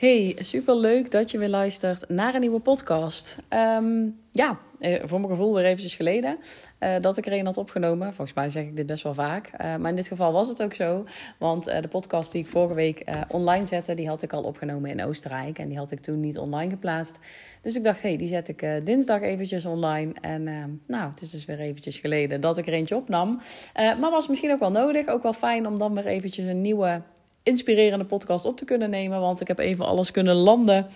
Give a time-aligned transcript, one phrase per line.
[0.00, 3.38] Hey, super leuk dat je weer luistert naar een nieuwe podcast.
[3.48, 6.38] Ehm, ja, eh, voor mijn gevoel weer eventjes geleden
[6.80, 8.06] uh, dat ik er een had opgenomen.
[8.06, 9.50] Volgens mij zeg ik dit best wel vaak.
[9.52, 11.04] Uh, maar in dit geval was het ook zo.
[11.38, 15.04] Want de podcast die ik vorige week online zette, die had ik al opgenomen in
[15.04, 15.58] Oostenrijk.
[15.58, 17.18] En die had ik toen niet online geplaatst.
[17.62, 20.12] Dus ik dacht, hey, die zet ik dinsdag eventjes online.
[20.20, 20.44] En
[20.86, 23.40] nou, het is dus weer eventjes geleden dat ik er eentje opnam.
[23.74, 25.06] maar was misschien ook wel nodig.
[25.06, 27.02] Ook wel fijn om dan weer eventjes een nieuwe
[27.42, 29.20] inspirerende podcast op te kunnen nemen.
[29.20, 30.86] Want ik heb even alles kunnen landen,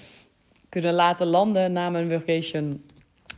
[0.69, 2.85] kunnen laten landen na mijn vacation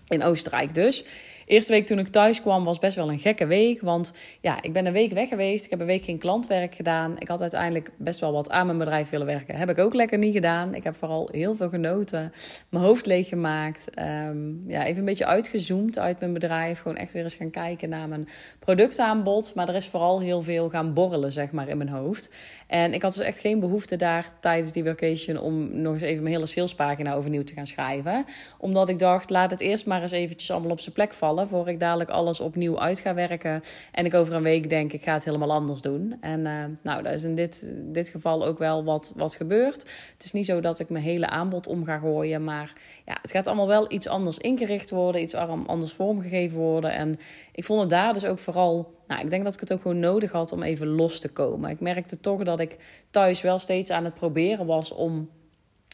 [0.09, 0.75] in Oostenrijk.
[0.75, 1.05] Dus
[1.47, 3.81] Eerste week toen ik thuis kwam was best wel een gekke week.
[3.81, 5.65] Want ja, ik ben een week weg geweest.
[5.65, 7.19] Ik heb een week geen klantwerk gedaan.
[7.19, 9.55] Ik had uiteindelijk best wel wat aan mijn bedrijf willen werken.
[9.55, 10.75] Heb ik ook lekker niet gedaan.
[10.75, 12.33] Ik heb vooral heel veel genoten.
[12.69, 13.91] Mijn hoofd leeggemaakt.
[13.99, 16.81] Um, ja, even een beetje uitgezoomd uit mijn bedrijf.
[16.81, 19.55] Gewoon echt weer eens gaan kijken naar mijn productaanbod.
[19.55, 22.31] Maar er is vooral heel veel gaan borrelen, zeg maar, in mijn hoofd.
[22.67, 26.23] En ik had dus echt geen behoefte daar tijdens die vacation om nog eens even
[26.23, 28.25] mijn hele salespagina overnieuw te gaan schrijven.
[28.59, 31.69] Omdat ik dacht, laat het eerst maar eens eventjes allemaal op zijn plek vallen voor
[31.69, 33.63] ik dadelijk alles opnieuw uit ga werken.
[33.93, 36.17] En ik over een week denk, ik ga het helemaal anders doen.
[36.21, 39.83] En uh, nou, dat is in dit, dit geval ook wel wat, wat gebeurt.
[40.13, 42.45] Het is niet zo dat ik mijn hele aanbod om ga gooien.
[42.45, 42.73] Maar
[43.05, 45.23] ja, het gaat allemaal wel iets anders ingericht worden.
[45.23, 46.93] Iets anders vormgegeven worden.
[46.93, 47.19] En
[47.53, 49.99] ik vond het daar dus ook vooral nou, ik denk dat ik het ook gewoon
[49.99, 51.71] nodig had om even los te komen.
[51.71, 52.77] Ik merkte toch dat ik
[53.11, 55.31] thuis wel steeds aan het proberen was om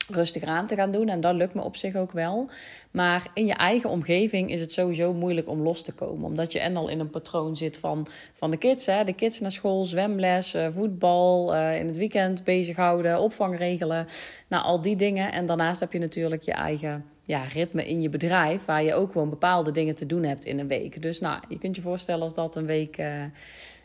[0.09, 1.09] rustiger aan te gaan doen.
[1.09, 2.51] En dat lukt me op zich ook wel.
[2.91, 6.25] Maar in je eigen omgeving is het sowieso moeilijk om los te komen.
[6.25, 8.87] Omdat je en al in een patroon zit van, van de kids.
[8.87, 9.05] Hè?
[9.05, 14.07] De kids naar school, zwemles, eh, voetbal, uh, in het weekend bezighouden, opvang regelen.
[14.49, 15.33] Nou, al die dingen.
[15.33, 18.65] En daarnaast heb je natuurlijk je eigen ja, ritme in je bedrijf.
[18.65, 21.03] Waar je ook gewoon bepaalde dingen te doen hebt in een week.
[21.03, 22.99] Dus nou, je kunt je voorstellen als dat een week...
[22.99, 23.25] Uh,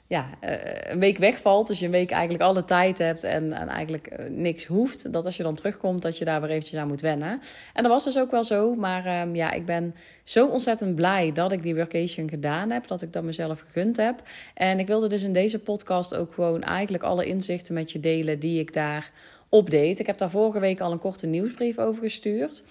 [0.08, 0.52] ja, uh,
[0.92, 1.68] een week wegvalt.
[1.68, 5.14] Dus je een week eigenlijk alle tijd hebt en, en eigenlijk uh, niks hoeft.
[5.14, 7.42] Dat als je dan terugkomt, dat je daar weer eventjes aan moet wennen.
[7.73, 8.76] En dat was dus ook wel zo.
[8.76, 12.88] Maar um, ja, ik ben zo ontzettend blij dat ik die workation gedaan heb.
[12.88, 14.22] Dat ik dat mezelf gegund heb.
[14.54, 18.40] En ik wilde dus in deze podcast ook gewoon eigenlijk alle inzichten met je delen
[18.40, 19.12] die ik daar
[19.50, 20.00] opdeed.
[20.00, 22.64] Ik heb daar vorige week al een korte nieuwsbrief over gestuurd.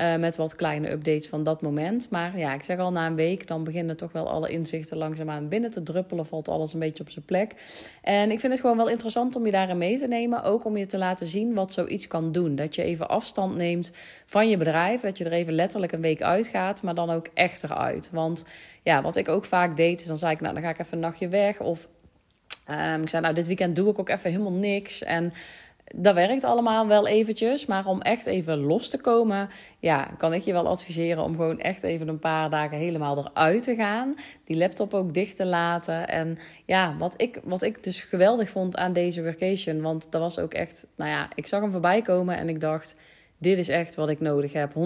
[0.00, 2.10] Uh, met wat kleine updates van dat moment.
[2.10, 5.48] Maar ja, ik zeg al na een week, dan beginnen toch wel alle inzichten langzaamaan
[5.48, 6.26] binnen te druppelen.
[6.26, 7.52] Valt alles een beetje op zijn plek.
[8.02, 10.42] En ik vind het gewoon wel interessant om je daarin mee te nemen.
[10.42, 12.54] Ook om je te laten zien wat zoiets kan doen.
[12.56, 13.92] Dat je even afstand neemt
[14.26, 15.00] van je bedrijf.
[15.00, 18.10] Dat je er even letterlijk een week uitgaat, maar dan ook echt eruit.
[18.12, 18.46] Want
[18.82, 20.92] ja, wat ik ook vaak deed, is dan zei ik, nou dan ga ik even
[20.92, 21.60] een nachtje weg.
[21.60, 21.88] Of
[22.70, 25.02] um, ik zei, nou dit weekend doe ik ook even helemaal niks.
[25.02, 25.32] En
[25.84, 27.66] dat werkt allemaal wel eventjes.
[27.66, 31.60] Maar om echt even los te komen, ja, kan ik je wel adviseren om gewoon
[31.60, 34.14] echt even een paar dagen helemaal eruit te gaan.
[34.44, 36.08] Die laptop ook dicht te laten.
[36.08, 40.38] En ja, wat ik, wat ik dus geweldig vond aan deze vacation, want dat was
[40.38, 42.96] ook echt, nou ja, ik zag hem voorbij komen en ik dacht
[43.38, 44.72] dit is echt wat ik nodig heb.
[44.72, 44.76] 100%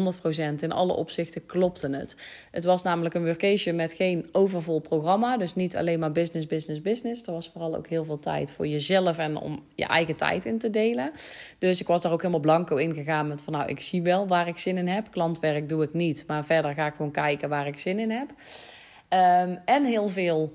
[0.60, 2.16] in alle opzichten klopte het.
[2.50, 5.36] Het was namelijk een workation met geen overvol programma.
[5.36, 7.22] Dus niet alleen maar business, business, business.
[7.22, 10.58] Er was vooral ook heel veel tijd voor jezelf en om je eigen tijd in
[10.58, 11.10] te delen.
[11.58, 14.26] Dus ik was daar ook helemaal blanco in gegaan met van nou, ik zie wel
[14.26, 15.10] waar ik zin in heb.
[15.10, 18.28] Klantwerk doe ik niet, maar verder ga ik gewoon kijken waar ik zin in heb.
[19.10, 20.52] Um, en heel veel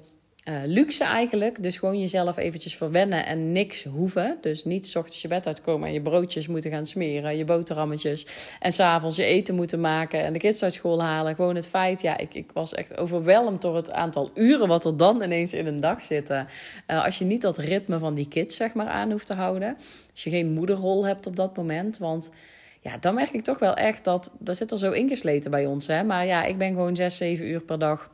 [0.50, 1.64] uh, luxe eigenlijk.
[1.64, 4.38] Dus gewoon jezelf eventjes verwennen en niks hoeven.
[4.42, 8.26] Dus niet s ochtends je bed uitkomen en je broodjes moeten gaan smeren, je boterhammetjes.
[8.59, 11.36] En s'avonds je eten moeten maken en de kids uit school halen.
[11.36, 14.98] Gewoon het feit, ja, ik, ik was echt overweldigd door het aantal uren wat er
[14.98, 16.48] dan ineens in een dag zitten.
[16.88, 19.75] Uh, als je niet dat ritme van die kids, zeg maar, aan hoeft te houden.
[20.12, 21.98] Als je geen moederrol hebt op dat moment.
[21.98, 22.31] Want
[22.81, 25.88] ja, dan merk ik toch wel echt dat, dat zit er zo ingesleten bij ons.
[25.88, 26.04] Hè?
[26.04, 28.12] Maar ja, ik ben gewoon zes, zeven uur per dag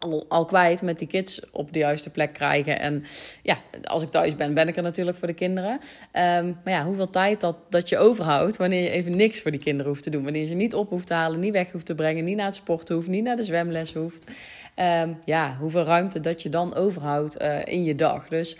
[0.00, 2.80] al, al kwijt met die kids op de juiste plek krijgen.
[2.80, 3.04] En
[3.42, 5.72] ja, als ik thuis ben, ben ik er natuurlijk voor de kinderen.
[5.72, 9.60] Um, maar ja, hoeveel tijd dat, dat je overhoudt wanneer je even niks voor die
[9.60, 10.22] kinderen hoeft te doen.
[10.22, 12.46] Wanneer je ze niet op hoeft te halen, niet weg hoeft te brengen, niet naar
[12.46, 14.30] het sport hoeft, niet naar de zwemles hoeft.
[14.76, 18.28] Um, ja, hoeveel ruimte dat je dan overhoudt uh, in je dag.
[18.28, 18.56] Dus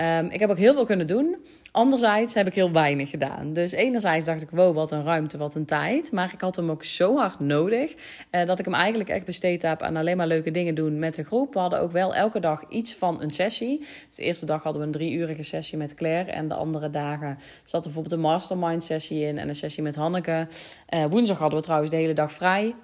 [0.00, 1.36] um, ik heb ook heel veel kunnen doen.
[1.72, 3.52] Anderzijds heb ik heel weinig gedaan.
[3.52, 6.12] Dus enerzijds dacht ik, wow, wat een ruimte, wat een tijd.
[6.12, 7.94] Maar ik had hem ook zo hard nodig
[8.30, 11.14] eh, dat ik hem eigenlijk echt besteed heb aan alleen maar leuke dingen doen met
[11.14, 11.52] de groep.
[11.52, 13.78] We hadden ook wel elke dag iets van een sessie.
[13.78, 16.30] Dus de eerste dag hadden we een drieurige sessie met Claire.
[16.30, 19.94] En de andere dagen zat er bijvoorbeeld een mastermind sessie in en een sessie met
[19.94, 20.48] Hanneke.
[20.94, 22.74] Uh, woensdag hadden we trouwens de hele dag vrij.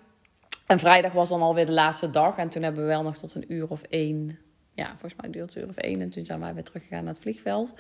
[0.67, 2.37] En vrijdag was dan alweer de laatste dag.
[2.37, 4.39] En toen hebben we wel nog tot een uur of één
[4.77, 6.01] ja, volgens mij duurde het uur of één.
[6.01, 7.75] En toen zijn wij weer teruggegaan naar het vliegveld.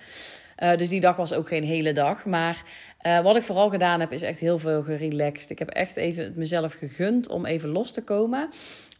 [0.62, 2.25] Uh, dus die dag was ook geen hele dag.
[2.25, 2.62] Maar
[3.06, 5.50] uh, wat ik vooral gedaan heb, is echt heel veel gerelaxed.
[5.50, 8.48] Ik heb echt even het mezelf gegund om even los te komen.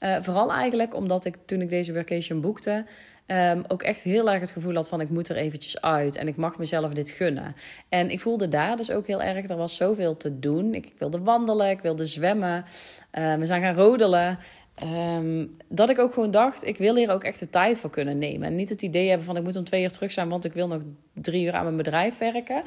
[0.01, 2.85] Uh, vooral eigenlijk omdat ik toen ik deze workation boekte,
[3.27, 6.29] um, ook echt heel erg het gevoel had van ik moet er eventjes uit en
[6.29, 7.57] ik mag mezelf dit gunnen.
[7.89, 10.75] En ik voelde daar dus ook heel erg, er was zoveel te doen.
[10.75, 12.65] Ik, wilde wandelen, ik wilde zwemmen,
[13.11, 14.39] we zijn gaan rodelen.
[14.83, 18.19] Um, dat ik ook gewoon dacht, ik wil hier ook echt de tijd voor kunnen
[18.19, 18.49] nemen.
[18.49, 20.53] En niet het idee hebben van ik moet om twee uur terug zijn, want ik
[20.53, 20.83] wil nog
[21.13, 22.63] drie uur aan mijn bedrijf werken.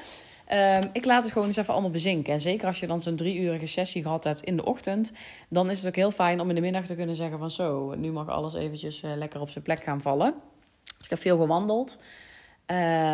[0.54, 2.34] Um, ik laat het gewoon eens even allemaal bezinken.
[2.34, 5.12] En zeker als je dan zo'n drie uurige sessie gehad hebt in de ochtend,
[5.50, 7.96] dan is het ook heel fijn om in de middag te kunnen zeggen van zo,
[7.96, 10.34] nu mag alles eventjes uh, lekker op zijn plek gaan vallen.
[10.84, 12.00] Dus ik heb veel gewandeld.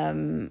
[0.07, 0.49] Um,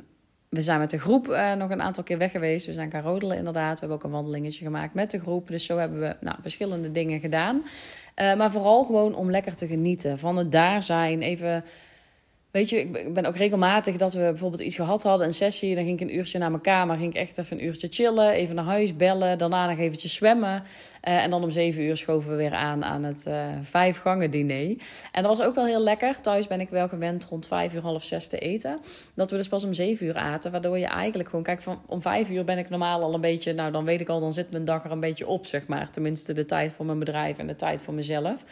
[0.54, 2.66] we zijn met de groep uh, nog een aantal keer weg geweest.
[2.66, 3.72] We zijn gaan rodelen inderdaad.
[3.72, 5.48] We hebben ook een wandelingetje gemaakt met de groep.
[5.48, 7.62] Dus zo hebben we nou, verschillende dingen gedaan.
[8.16, 11.22] Uh, maar vooral gewoon om lekker te genieten van het daar zijn.
[11.22, 11.64] Even
[12.54, 15.74] Weet je, ik ben ook regelmatig dat we bijvoorbeeld iets gehad hadden, een sessie.
[15.74, 18.30] Dan ging ik een uurtje naar mijn kamer, ging ik echt even een uurtje chillen,
[18.30, 19.38] even naar huis bellen.
[19.38, 20.62] Daarna nog eventjes zwemmen.
[21.08, 24.30] Uh, en dan om zeven uur schoven we weer aan aan het uh, vijf gangen
[24.30, 24.76] diner.
[25.12, 26.20] En dat was ook wel heel lekker.
[26.20, 28.80] Thuis ben ik wel gewend rond vijf uur, half zes te eten.
[29.14, 30.52] Dat we dus pas om zeven uur aten.
[30.52, 33.52] Waardoor je eigenlijk gewoon, kijk, van om vijf uur ben ik normaal al een beetje,
[33.52, 35.90] nou dan weet ik al, dan zit mijn dag er een beetje op, zeg maar.
[35.90, 38.44] Tenminste de tijd voor mijn bedrijf en de tijd voor mezelf.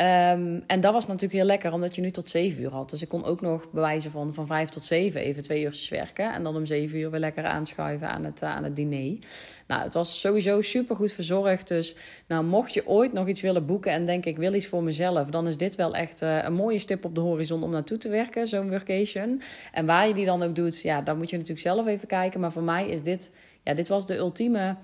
[0.00, 2.90] Um, en dat was natuurlijk heel lekker, omdat je nu tot zeven uur had.
[2.90, 6.34] Dus ik kon ook nog bewijzen van van vijf tot zeven even twee uurtjes werken.
[6.34, 9.18] En dan om zeven uur weer lekker aanschuiven aan het, uh, aan het diner.
[9.66, 11.68] Nou, het was sowieso super goed verzorgd.
[11.68, 11.94] Dus
[12.28, 15.28] nou, mocht je ooit nog iets willen boeken en denk ik wil iets voor mezelf,
[15.28, 18.08] dan is dit wel echt uh, een mooie stip op de horizon om naartoe te
[18.08, 19.42] werken, zo'n workation.
[19.72, 22.40] En waar je die dan ook doet, ja, dan moet je natuurlijk zelf even kijken.
[22.40, 24.76] Maar voor mij is dit, ja, dit was de ultieme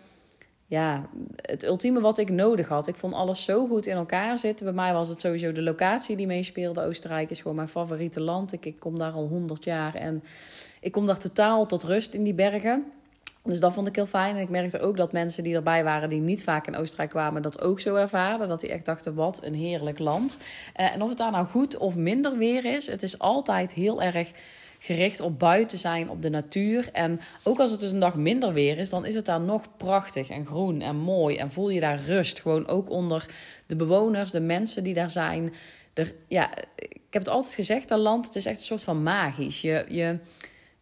[0.66, 2.86] ja, het ultieme wat ik nodig had.
[2.86, 4.66] Ik vond alles zo goed in elkaar zitten.
[4.66, 6.82] Bij mij was het sowieso de locatie die meespeelde.
[6.82, 8.52] Oostenrijk is gewoon mijn favoriete land.
[8.52, 10.22] Ik, ik kom daar al honderd jaar en
[10.80, 12.84] ik kom daar totaal tot rust in die bergen.
[13.42, 14.36] Dus dat vond ik heel fijn.
[14.36, 17.42] En ik merkte ook dat mensen die erbij waren, die niet vaak in Oostenrijk kwamen,
[17.42, 18.48] dat ook zo ervaren.
[18.48, 20.38] Dat die echt dachten: wat een heerlijk land.
[20.80, 24.02] Uh, en of het daar nou goed of minder weer is, het is altijd heel
[24.02, 24.30] erg
[24.84, 26.88] gericht op buiten zijn, op de natuur.
[26.92, 29.76] En ook als het dus een dag minder weer is, dan is het daar nog
[29.76, 31.36] prachtig en groen en mooi.
[31.36, 32.40] En voel je daar rust.
[32.40, 33.26] Gewoon ook onder
[33.66, 35.54] de bewoners, de mensen die daar zijn.
[36.28, 39.60] Ja, ik heb het altijd gezegd, dat land, het is echt een soort van magisch.
[39.60, 40.18] Je, je,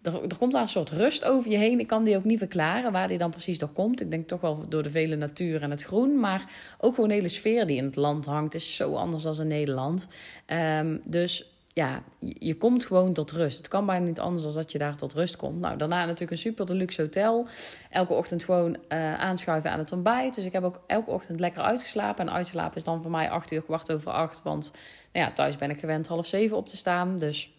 [0.02, 1.80] er, komt daar een soort rust over je heen.
[1.80, 4.00] Ik kan die ook niet verklaren waar die dan precies door komt.
[4.00, 6.20] Ik denk toch wel door de vele natuur en het groen.
[6.20, 6.44] Maar
[6.78, 9.46] ook gewoon de hele sfeer die in het land hangt, is zo anders dan in
[9.46, 10.08] Nederland.
[10.46, 13.56] Um, dus ja, je komt gewoon tot rust.
[13.56, 15.60] Het kan bijna niet anders dan dat je daar tot rust komt.
[15.60, 17.46] Nou, daarna natuurlijk een super deluxe hotel.
[17.90, 20.34] Elke ochtend gewoon uh, aanschuiven aan het ontbijt.
[20.34, 22.26] Dus ik heb ook elke ochtend lekker uitgeslapen.
[22.26, 24.42] En uitslapen is dan voor mij acht uur, kwart over acht.
[24.42, 24.72] Want
[25.12, 27.18] nou ja, thuis ben ik gewend half zeven op te staan.
[27.18, 27.50] Dus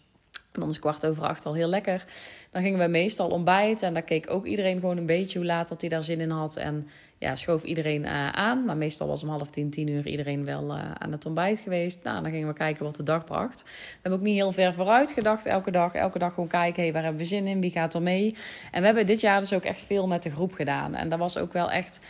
[0.60, 2.04] dan is kwart over acht al heel lekker.
[2.50, 3.86] Dan gingen we meestal ontbijten.
[3.86, 6.30] En daar keek ook iedereen gewoon een beetje hoe laat dat hij daar zin in
[6.30, 6.56] had.
[6.56, 8.64] En ja, schoof iedereen uh, aan.
[8.64, 12.04] Maar meestal was om half tien, tien uur iedereen wel uh, aan het ontbijt geweest.
[12.04, 13.62] Nou, dan gingen we kijken wat de dag bracht.
[13.62, 15.94] We hebben ook niet heel ver vooruit gedacht elke dag.
[15.94, 17.60] Elke dag gewoon kijken, hey, waar hebben we zin in?
[17.60, 18.36] Wie gaat er mee?
[18.70, 20.94] En we hebben dit jaar dus ook echt veel met de groep gedaan.
[20.94, 22.00] En dat was ook wel echt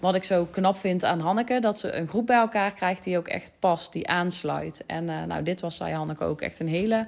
[0.00, 3.18] wat ik zo knap vind aan Hanneke, dat ze een groep bij elkaar krijgt die
[3.18, 4.84] ook echt past, die aansluit.
[4.86, 7.06] En uh, nou, dit was, zei Hanneke, ook echt een hele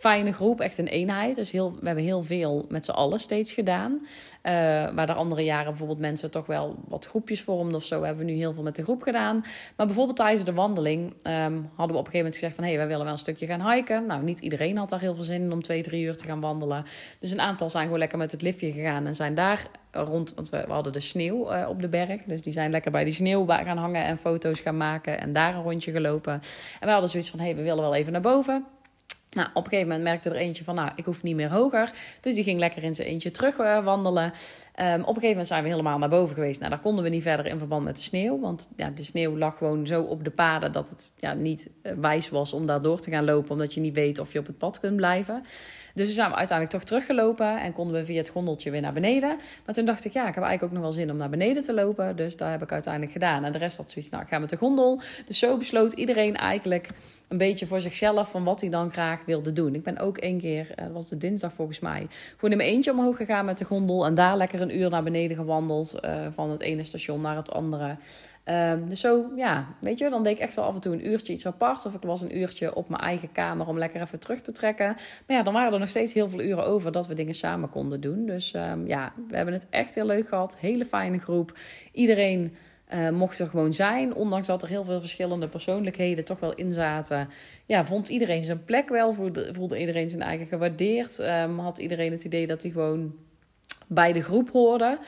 [0.00, 1.36] fijne groep, echt een eenheid.
[1.36, 3.92] Dus heel, we hebben heel veel met z'n allen steeds gedaan.
[3.92, 4.52] Uh,
[4.94, 8.32] waar er andere jaren bijvoorbeeld mensen toch wel wat groepjes vormden of zo, hebben we
[8.32, 9.44] nu heel veel met de groep gedaan.
[9.76, 12.70] Maar bijvoorbeeld tijdens de wandeling um, hadden we op een gegeven moment gezegd van hé,
[12.70, 14.06] hey, wij willen wel een stukje gaan hiken.
[14.06, 16.40] Nou, niet iedereen had daar heel veel zin in om twee, drie uur te gaan
[16.40, 16.84] wandelen.
[17.18, 20.48] Dus een aantal zijn gewoon lekker met het liftje gegaan en zijn daar rond, want
[20.48, 22.22] we, hadden de sneeuw uh, op de berg.
[22.22, 25.54] Dus die zijn lekker bij die sneeuw gaan hangen en foto's gaan maken en daar
[25.54, 26.32] een rondje gelopen.
[26.32, 28.66] En we hadden zoiets van hé, hey, we willen wel even naar boven.
[29.30, 31.90] Nou, op een gegeven moment merkte er eentje van, nou, ik hoef niet meer hoger.
[32.20, 34.32] Dus die ging lekker in zijn eentje terug uh, wandelen.
[34.80, 36.58] Um, op een gegeven moment zijn we helemaal naar boven geweest.
[36.58, 38.40] Nou, daar konden we niet verder in verband met de sneeuw.
[38.40, 41.92] Want ja, de sneeuw lag gewoon zo op de paden dat het ja, niet uh,
[42.00, 43.50] wijs was om daar door te gaan lopen.
[43.50, 45.42] Omdat je niet weet of je op het pad kunt blijven.
[45.94, 48.92] Dus toen zijn we uiteindelijk toch teruggelopen en konden we via het gondeltje weer naar
[48.92, 49.36] beneden.
[49.66, 51.62] Maar toen dacht ik, ja, ik heb eigenlijk ook nog wel zin om naar beneden
[51.62, 52.16] te lopen.
[52.16, 53.44] Dus dat heb ik uiteindelijk gedaan.
[53.44, 55.00] En de rest had zoiets, nou, ik ga met de gondel.
[55.26, 56.88] Dus zo besloot iedereen eigenlijk
[57.28, 59.74] een beetje voor zichzelf van wat hij dan graag wilde doen.
[59.74, 62.68] Ik ben ook één keer, eh, dat was de dinsdag volgens mij, gewoon in mijn
[62.68, 64.06] eentje omhoog gegaan met de gondel.
[64.06, 65.94] En daar lekker een uur naar beneden gewandeld.
[66.04, 67.96] Uh, van het ene station naar het andere.
[68.44, 71.08] Um, dus zo, ja, weet je, dan deed ik echt wel af en toe een
[71.08, 71.86] uurtje iets apart.
[71.86, 74.96] Of ik was een uurtje op mijn eigen kamer om lekker even terug te trekken.
[75.26, 77.70] Maar ja, dan waren er nog steeds heel veel uren over dat we dingen samen
[77.70, 78.26] konden doen.
[78.26, 80.58] Dus um, ja, we hebben het echt heel leuk gehad.
[80.58, 81.58] Hele fijne groep.
[81.92, 82.54] Iedereen
[82.94, 84.14] uh, mocht er gewoon zijn.
[84.14, 87.28] Ondanks dat er heel veel verschillende persoonlijkheden toch wel in zaten.
[87.66, 89.12] Ja, vond iedereen zijn plek wel.
[89.12, 91.18] Voelde, voelde iedereen zijn eigen gewaardeerd.
[91.18, 93.14] Um, had iedereen het idee dat hij gewoon
[93.92, 94.98] bij de groep hoorde.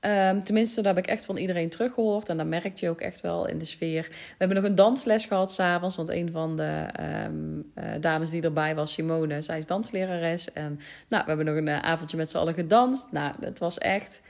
[0.00, 2.28] Um, tenminste, daar heb ik echt van iedereen teruggehoord.
[2.28, 4.02] En dat merkt je ook echt wel in de sfeer.
[4.02, 5.96] We hebben nog een dansles gehad s'avonds.
[5.96, 6.86] Want een van de
[7.24, 10.52] um, uh, dames die erbij was, Simone, zij is danslerares.
[10.52, 13.12] En nou, we hebben nog een uh, avondje met z'n allen gedanst.
[13.12, 14.20] Nou, het was echt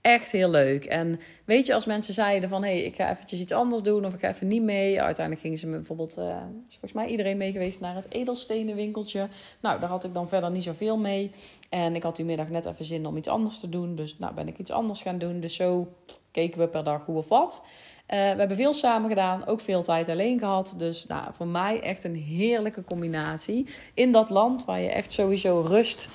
[0.00, 0.84] echt heel leuk.
[0.84, 2.62] En weet je, als mensen zeiden van...
[2.62, 5.02] hé, hey, ik ga eventjes iets anders doen of ik ga even niet mee.
[5.02, 6.18] Uiteindelijk gingen ze me bijvoorbeeld...
[6.18, 6.24] Uh,
[6.68, 9.28] is volgens mij iedereen mee geweest naar het edelstenenwinkeltje.
[9.60, 11.30] Nou, daar had ik dan verder niet zoveel mee.
[11.68, 13.94] En ik had die middag net even zin om iets anders te doen.
[13.94, 15.40] Dus nou ben ik iets anders gaan doen.
[15.40, 15.92] Dus zo
[16.30, 17.62] keken we per dag hoe of wat.
[17.64, 20.74] Uh, we hebben veel samen gedaan, ook veel tijd alleen gehad.
[20.76, 23.66] Dus nou, voor mij echt een heerlijke combinatie.
[23.94, 26.08] In dat land waar je echt sowieso rust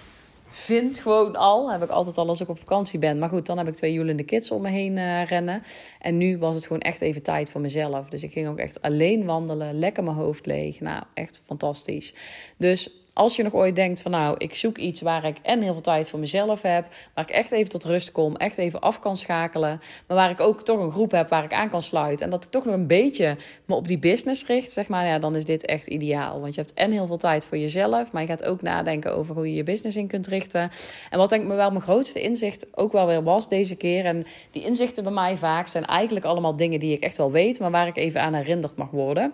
[0.52, 1.72] vind gewoon al.
[1.72, 3.20] Heb ik altijd al als ik op vakantie ben.
[3.20, 5.64] Maar goed, dan heb ik twee joelende kids om me heen uh, rennen.
[6.00, 8.08] En nu was het gewoon echt even tijd voor mezelf.
[8.08, 9.80] Dus ik ging ook echt alleen wandelen.
[9.80, 10.80] Lekker mijn hoofd leeg.
[10.80, 12.14] Nou, echt fantastisch.
[12.58, 15.74] Dus als je nog ooit denkt van nou, ik zoek iets waar ik en heel
[15.74, 19.00] veel tijd voor mezelf heb, waar ik echt even tot rust kom, echt even af
[19.00, 22.26] kan schakelen, maar waar ik ook toch een groep heb waar ik aan kan sluiten
[22.26, 25.20] en dat ik toch nog een beetje me op die business richt, zeg maar, ja,
[25.20, 26.42] dan is dit echt ideaal.
[26.42, 29.36] Want je hebt en heel veel tijd voor jezelf, maar je gaat ook nadenken over
[29.36, 30.70] hoe je je business in kunt richten.
[31.10, 34.06] En wat denk ik me wel mijn grootste inzicht ook wel weer was deze keer,
[34.06, 37.60] en die inzichten bij mij vaak zijn eigenlijk allemaal dingen die ik echt wel weet,
[37.60, 39.34] maar waar ik even aan herinnerd mag worden.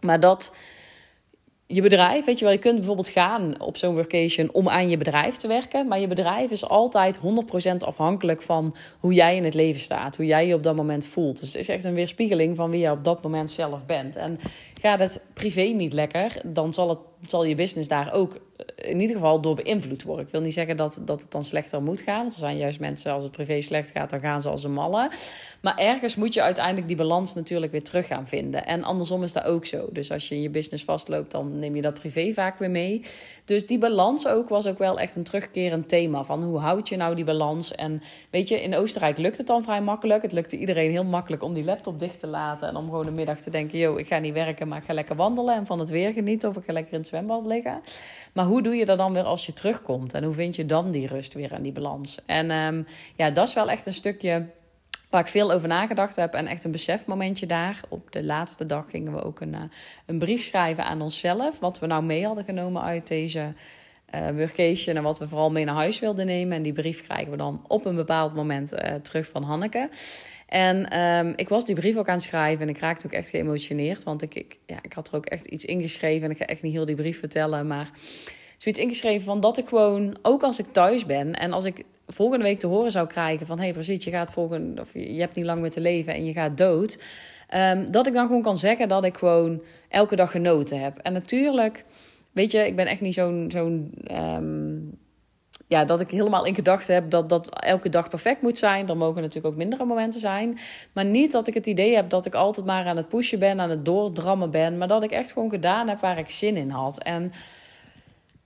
[0.00, 0.52] Maar dat
[1.72, 4.96] je bedrijf, weet je wel, je kunt bijvoorbeeld gaan op zo'n workation om aan je
[4.96, 5.88] bedrijf te werken.
[5.88, 7.20] Maar je bedrijf is altijd 100%
[7.78, 10.16] afhankelijk van hoe jij in het leven staat.
[10.16, 11.40] Hoe jij je op dat moment voelt.
[11.40, 14.16] Dus het is echt een weerspiegeling van wie je op dat moment zelf bent.
[14.16, 14.38] En
[14.82, 16.98] gaat het privé niet lekker, dan zal, het,
[17.30, 18.40] zal je business daar ook
[18.76, 20.26] in ieder geval door beïnvloed worden.
[20.26, 22.20] Ik wil niet zeggen dat, dat het dan slechter moet gaan.
[22.20, 24.72] Want er zijn juist mensen, als het privé slecht gaat, dan gaan ze als een
[24.72, 25.10] malle.
[25.60, 28.66] Maar ergens moet je uiteindelijk die balans natuurlijk weer terug gaan vinden.
[28.66, 29.88] En andersom is dat ook zo.
[29.92, 33.04] Dus als je in je business vastloopt, dan neem je dat privé vaak weer mee.
[33.44, 36.24] Dus die balans ook was ook wel echt een terugkerend thema.
[36.24, 37.74] Van hoe houd je nou die balans?
[37.74, 40.22] En weet je, in Oostenrijk lukt het dan vrij makkelijk.
[40.22, 42.68] Het lukte iedereen heel makkelijk om die laptop dicht te laten.
[42.68, 44.94] En om gewoon de middag te denken, yo, ik ga niet werken, maar ik ga
[44.94, 45.54] lekker wandelen.
[45.54, 47.80] En van het weer genieten of ik ga lekker in het zwembad liggen.
[48.32, 50.14] Maar hoe doe je dat dan weer als je terugkomt?
[50.14, 52.18] En hoe vind je dan die rust weer en die balans?
[52.26, 52.86] En um,
[53.16, 54.46] ja, dat is wel echt een stukje
[55.10, 57.80] waar ik veel over nagedacht heb en echt een besefmomentje daar.
[57.88, 59.60] Op de laatste dag gingen we ook een, uh,
[60.06, 61.58] een brief schrijven aan onszelf.
[61.58, 63.54] Wat we nou mee hadden genomen uit deze
[64.14, 66.56] uh, workation en wat we vooral mee naar huis wilden nemen.
[66.56, 69.88] En die brief krijgen we dan op een bepaald moment uh, terug van Hanneke.
[70.52, 73.28] En um, ik was die brief ook aan het schrijven en ik raakte ook echt
[73.28, 74.04] geëmotioneerd.
[74.04, 76.62] Want ik, ik, ja, ik had er ook echt iets ingeschreven en ik ga echt
[76.62, 77.66] niet heel die brief vertellen.
[77.66, 77.90] Maar
[78.58, 82.44] zoiets ingeschreven van dat ik gewoon, ook als ik thuis ben en als ik volgende
[82.44, 83.56] week te horen zou krijgen van...
[83.56, 86.24] hé, hey, precies, je gaat volgende, of je hebt niet lang meer te leven en
[86.24, 86.98] je gaat dood.
[87.54, 90.98] Um, dat ik dan gewoon kan zeggen dat ik gewoon elke dag genoten heb.
[90.98, 91.84] En natuurlijk,
[92.32, 93.44] weet je, ik ben echt niet zo'n...
[93.48, 95.00] zo'n um,
[95.72, 98.88] ja, dat ik helemaal in gedachten heb dat dat elke dag perfect moet zijn.
[98.88, 100.58] Er mogen natuurlijk ook mindere momenten zijn.
[100.92, 103.60] Maar niet dat ik het idee heb dat ik altijd maar aan het pushen ben,
[103.60, 104.78] aan het doordrammen ben.
[104.78, 107.02] Maar dat ik echt gewoon gedaan heb waar ik zin in had.
[107.02, 107.32] En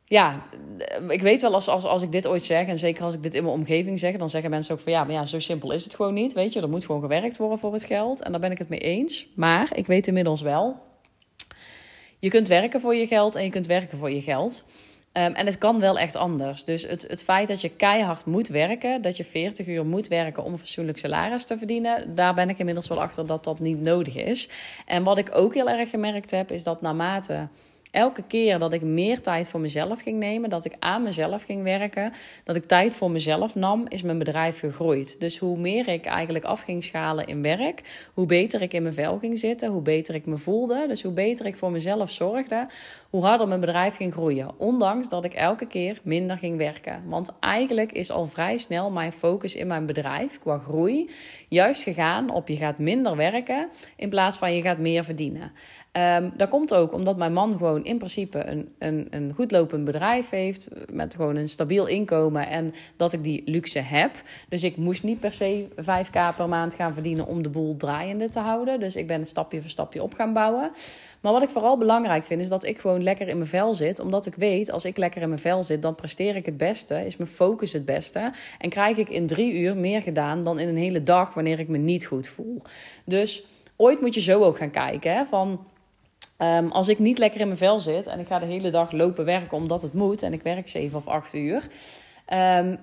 [0.04, 0.46] ja,
[1.08, 3.34] ik weet wel als, als, als ik dit ooit zeg, en zeker als ik dit
[3.34, 5.84] in mijn omgeving zeg, dan zeggen mensen ook van ja, maar ja, zo simpel is
[5.84, 6.32] het gewoon niet.
[6.32, 8.22] Weet je, er moet gewoon gewerkt worden voor het geld.
[8.22, 9.26] En daar ben ik het mee eens.
[9.34, 10.76] Maar ik weet inmiddels wel,
[12.18, 14.64] je kunt werken voor je geld en je kunt werken voor je geld.
[15.16, 16.64] Um, en het kan wel echt anders.
[16.64, 20.44] Dus het, het feit dat je keihard moet werken, dat je 40 uur moet werken
[20.44, 23.80] om een fatsoenlijk salaris te verdienen, daar ben ik inmiddels wel achter dat dat niet
[23.80, 24.48] nodig is.
[24.86, 27.48] En wat ik ook heel erg gemerkt heb, is dat naarmate
[27.90, 31.62] elke keer dat ik meer tijd voor mezelf ging nemen, dat ik aan mezelf ging
[31.62, 32.12] werken,
[32.44, 35.20] dat ik tijd voor mezelf nam, is mijn bedrijf gegroeid.
[35.20, 38.94] Dus hoe meer ik eigenlijk af ging schalen in werk, hoe beter ik in mijn
[38.94, 40.86] vel ging zitten, hoe beter ik me voelde.
[40.88, 42.66] Dus hoe beter ik voor mezelf zorgde,
[43.10, 44.58] hoe harder mijn bedrijf ging groeien.
[44.58, 47.02] Ondanks dat ik elke keer minder ging werken.
[47.06, 51.10] Want eigenlijk is al vrij snel mijn focus in mijn bedrijf qua groei
[51.48, 55.52] juist gegaan op je gaat minder werken in plaats van je gaat meer verdienen.
[55.96, 59.84] Um, dat komt ook omdat mijn man gewoon in principe een, een, een goed lopend
[59.84, 60.68] bedrijf heeft.
[60.92, 62.48] Met gewoon een stabiel inkomen.
[62.48, 64.10] En dat ik die luxe heb.
[64.48, 68.28] Dus ik moest niet per se 5k per maand gaan verdienen om de boel draaiende
[68.28, 68.80] te houden.
[68.80, 70.70] Dus ik ben het stapje voor stapje op gaan bouwen.
[71.20, 74.00] Maar wat ik vooral belangrijk vind, is dat ik gewoon lekker in mijn vel zit.
[74.00, 77.06] Omdat ik weet, als ik lekker in mijn vel zit, dan presteer ik het beste.
[77.06, 78.32] Is mijn focus het beste.
[78.58, 81.68] En krijg ik in drie uur meer gedaan dan in een hele dag wanneer ik
[81.68, 82.62] me niet goed voel.
[83.04, 83.44] Dus
[83.76, 85.12] ooit moet je zo ook gaan kijken.
[85.12, 85.60] Hè, van
[86.38, 88.92] Um, als ik niet lekker in mijn vel zit en ik ga de hele dag
[88.92, 91.66] lopen werken omdat het moet en ik werk 7 of 8 uur.
[92.34, 92.78] Um,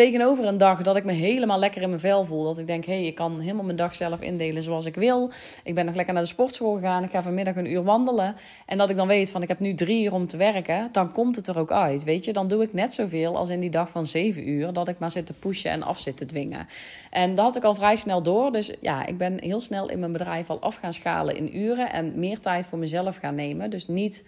[0.00, 2.44] tegenover een dag dat ik me helemaal lekker in mijn vel voel.
[2.44, 5.30] Dat ik denk, hé, hey, ik kan helemaal mijn dag zelf indelen zoals ik wil.
[5.64, 7.04] Ik ben nog lekker naar de sportschool gegaan.
[7.04, 8.36] Ik ga vanmiddag een uur wandelen.
[8.66, 10.88] En dat ik dan weet van, ik heb nu drie uur om te werken.
[10.92, 12.32] Dan komt het er ook uit, weet je.
[12.32, 14.72] Dan doe ik net zoveel als in die dag van zeven uur.
[14.72, 16.66] Dat ik maar zit te pushen en af zit te dwingen.
[17.10, 18.52] En dat had ik al vrij snel door.
[18.52, 21.92] Dus ja, ik ben heel snel in mijn bedrijf al af gaan schalen in uren.
[21.92, 23.70] En meer tijd voor mezelf gaan nemen.
[23.70, 24.24] Dus niet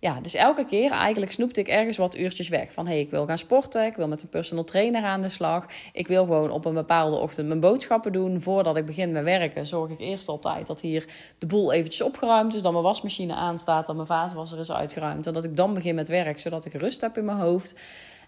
[0.00, 2.72] ja, dus elke keer eigenlijk snoepte ik ergens wat uurtjes weg.
[2.72, 5.28] Van hé, hey, ik wil gaan sporten, ik wil met een personal trainer aan de
[5.28, 5.66] slag.
[5.92, 8.40] Ik wil gewoon op een bepaalde ochtend mijn boodschappen doen.
[8.40, 11.06] Voordat ik begin met werken, zorg ik eerst altijd dat hier
[11.38, 12.62] de boel eventjes opgeruimd is.
[12.62, 15.26] Dat mijn wasmachine aanstaat, dat mijn vaatwasser is uitgeruimd.
[15.26, 17.74] En dat ik dan begin met werk, zodat ik rust heb in mijn hoofd.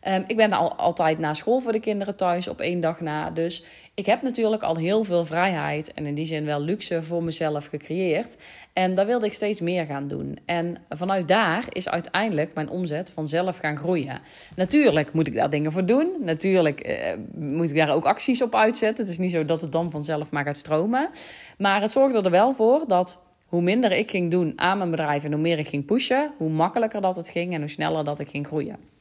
[0.09, 3.30] Um, ik ben al, altijd na school voor de kinderen thuis op één dag na.
[3.30, 7.23] Dus ik heb natuurlijk al heel veel vrijheid en in die zin wel luxe voor
[7.23, 8.37] mezelf gecreëerd.
[8.73, 10.38] En daar wilde ik steeds meer gaan doen.
[10.44, 14.21] En vanuit daar is uiteindelijk mijn omzet vanzelf gaan groeien.
[14.56, 16.12] Natuurlijk moet ik daar dingen voor doen.
[16.21, 16.97] Natuurlijk uh,
[17.35, 19.04] moet ik daar ook acties op uitzetten.
[19.04, 21.11] Het is niet zo dat het dan vanzelf maar gaat stromen.
[21.59, 25.25] Maar het zorgde er wel voor dat hoe minder ik ging doen aan mijn bedrijf
[25.25, 28.18] en hoe meer ik ging pushen, hoe makkelijker dat het ging en hoe sneller dat
[28.18, 28.91] ik ging groeien.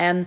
[0.00, 0.26] En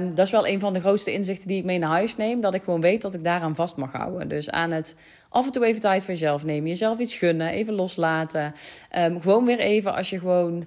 [0.00, 2.40] um, dat is wel een van de grootste inzichten die ik mee naar huis neem.
[2.40, 4.28] Dat ik gewoon weet dat ik daaraan vast mag houden.
[4.28, 4.96] Dus aan het
[5.28, 6.68] af en toe even tijd voor jezelf nemen.
[6.68, 7.48] Jezelf iets gunnen.
[7.48, 8.54] Even loslaten.
[8.98, 10.66] Um, gewoon weer even als je gewoon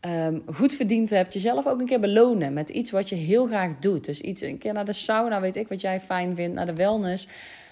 [0.00, 1.32] um, goed verdiend hebt.
[1.32, 4.04] Jezelf ook een keer belonen met iets wat je heel graag doet.
[4.04, 6.54] Dus iets, een keer naar de sauna, weet ik wat jij fijn vindt.
[6.54, 7.28] Naar de wellness.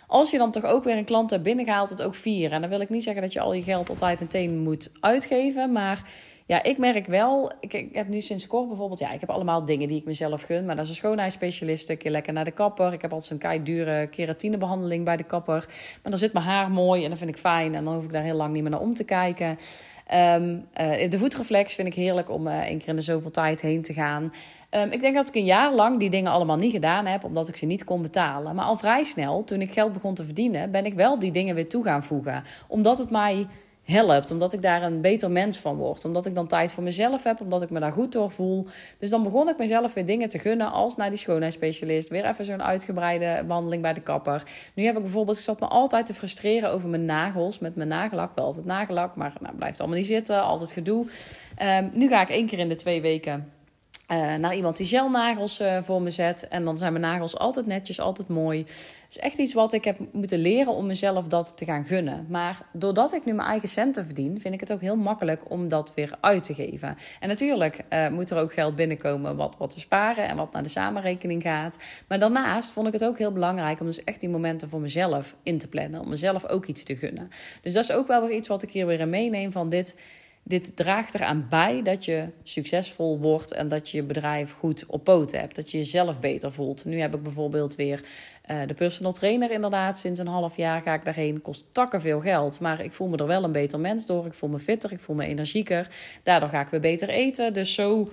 [0.07, 2.51] Als je dan toch ook weer een klant hebt binnengehaald, het ook vieren.
[2.51, 5.73] En dan wil ik niet zeggen dat je al je geld altijd meteen moet uitgeven.
[5.73, 6.03] Maar
[6.47, 9.65] ja, ik merk wel, ik, ik, heb nu sinds kort bijvoorbeeld, ja, ik heb allemaal
[9.65, 10.65] dingen die ik mezelf gun.
[10.65, 12.93] Maar dat is een schoonheidsspecialist, een keer lekker naar de kapper.
[12.93, 15.65] Ik heb altijd zo'n kei dure keratinebehandeling bij de kapper.
[16.03, 17.75] Maar dan zit mijn haar mooi en dat vind ik fijn.
[17.75, 19.59] En dan hoef ik daar heel lang niet meer naar om te kijken.
[20.15, 20.67] Um,
[21.11, 23.93] de voetreflex vind ik heerlijk om uh, één keer in de zoveel tijd heen te
[23.93, 24.33] gaan.
[24.71, 27.49] Um, ik denk dat ik een jaar lang die dingen allemaal niet gedaan heb, omdat
[27.49, 28.55] ik ze niet kon betalen.
[28.55, 31.55] Maar al vrij snel, toen ik geld begon te verdienen, ben ik wel die dingen
[31.55, 32.43] weer toe gaan voegen.
[32.69, 33.47] Omdat het mij
[33.87, 34.31] helpt.
[34.31, 36.05] Omdat ik daar een beter mens van word.
[36.05, 37.41] Omdat ik dan tijd voor mezelf heb.
[37.41, 38.67] Omdat ik me daar goed door voel.
[38.99, 40.73] Dus dan begon ik mezelf weer dingen te gunnen.
[40.73, 42.09] Als naar die schoonheidsspecialist.
[42.09, 44.43] Weer even zo'n uitgebreide wandeling bij de kapper.
[44.75, 45.37] Nu heb ik bijvoorbeeld.
[45.37, 47.59] Ik zat me altijd te frustreren over mijn nagels.
[47.59, 48.35] Met mijn nagellak.
[48.35, 49.17] Wel altijd nagellak.
[49.17, 50.43] Maar nou, blijft allemaal niet zitten.
[50.43, 51.07] Altijd gedoe.
[51.63, 53.55] Um, nu ga ik één keer in de twee weken
[54.13, 56.49] uh, naar iemand die gelnagels uh, voor me zet.
[56.49, 58.59] En dan zijn mijn nagels altijd netjes, altijd mooi.
[58.59, 62.27] Het is echt iets wat ik heb moeten leren om mezelf dat te gaan gunnen.
[62.29, 65.69] Maar doordat ik nu mijn eigen centen verdien, vind ik het ook heel makkelijk om
[65.69, 66.97] dat weer uit te geven.
[67.21, 70.63] En natuurlijk uh, moet er ook geld binnenkomen wat, wat we sparen en wat naar
[70.63, 71.79] de samenrekening gaat.
[72.09, 75.37] Maar daarnaast vond ik het ook heel belangrijk om dus echt die momenten voor mezelf
[75.43, 76.01] in te plannen.
[76.01, 77.29] Om mezelf ook iets te gunnen.
[77.63, 79.97] Dus dat is ook wel weer iets wat ik hier weer in meeneem van dit
[80.49, 85.05] dit draagt eraan bij dat je succesvol wordt en dat je je bedrijf goed op
[85.05, 85.57] poten hebt.
[85.57, 86.85] Dat je jezelf beter voelt.
[86.85, 88.01] Nu heb ik bijvoorbeeld weer
[88.51, 89.99] uh, de personal trainer inderdaad.
[89.99, 91.43] Sinds een half jaar ga ik daarheen.
[91.43, 92.61] Kost takken veel geld.
[92.61, 94.27] Maar ik voel me er wel een beter mens door.
[94.27, 94.93] Ik voel me fitter.
[94.93, 95.89] Ik voel me energieker.
[96.23, 97.53] Daardoor ga ik weer beter eten.
[97.53, 98.09] Dus zo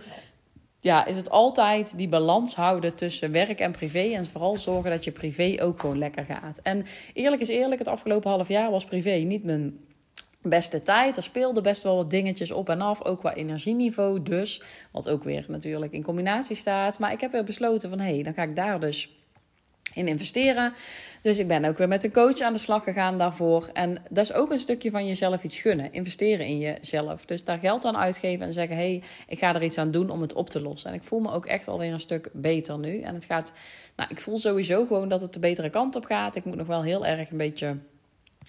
[0.80, 4.14] ja, is het altijd die balans houden tussen werk en privé.
[4.14, 6.60] En vooral zorgen dat je privé ook gewoon lekker gaat.
[6.64, 9.78] En eerlijk is eerlijk, het afgelopen half jaar was privé niet mijn
[10.44, 11.18] beste tijd.
[11.18, 14.62] Er speelden best wel wat dingetjes op en af, ook qua energieniveau dus.
[14.92, 17.00] Wat ook weer natuurlijk in combinatie staat.
[17.00, 19.10] Maar ik heb weer besloten van, hé, hey, dan ga ik daar dus
[19.94, 20.74] in investeren.
[21.22, 23.70] Dus ik ben ook weer met een coach aan de slag gegaan daarvoor.
[23.74, 25.94] En dat is ook een stukje van jezelf iets gunnen.
[25.94, 27.26] Investeren in jezelf.
[27.26, 30.10] Dus daar geld aan uitgeven en zeggen: hé, hey, ik ga er iets aan doen
[30.10, 30.90] om het op te lossen.
[30.90, 33.00] En ik voel me ook echt alweer een stuk beter nu.
[33.00, 33.54] En het gaat,
[33.96, 36.36] nou, ik voel sowieso gewoon dat het de betere kant op gaat.
[36.36, 37.78] Ik moet nog wel heel erg een beetje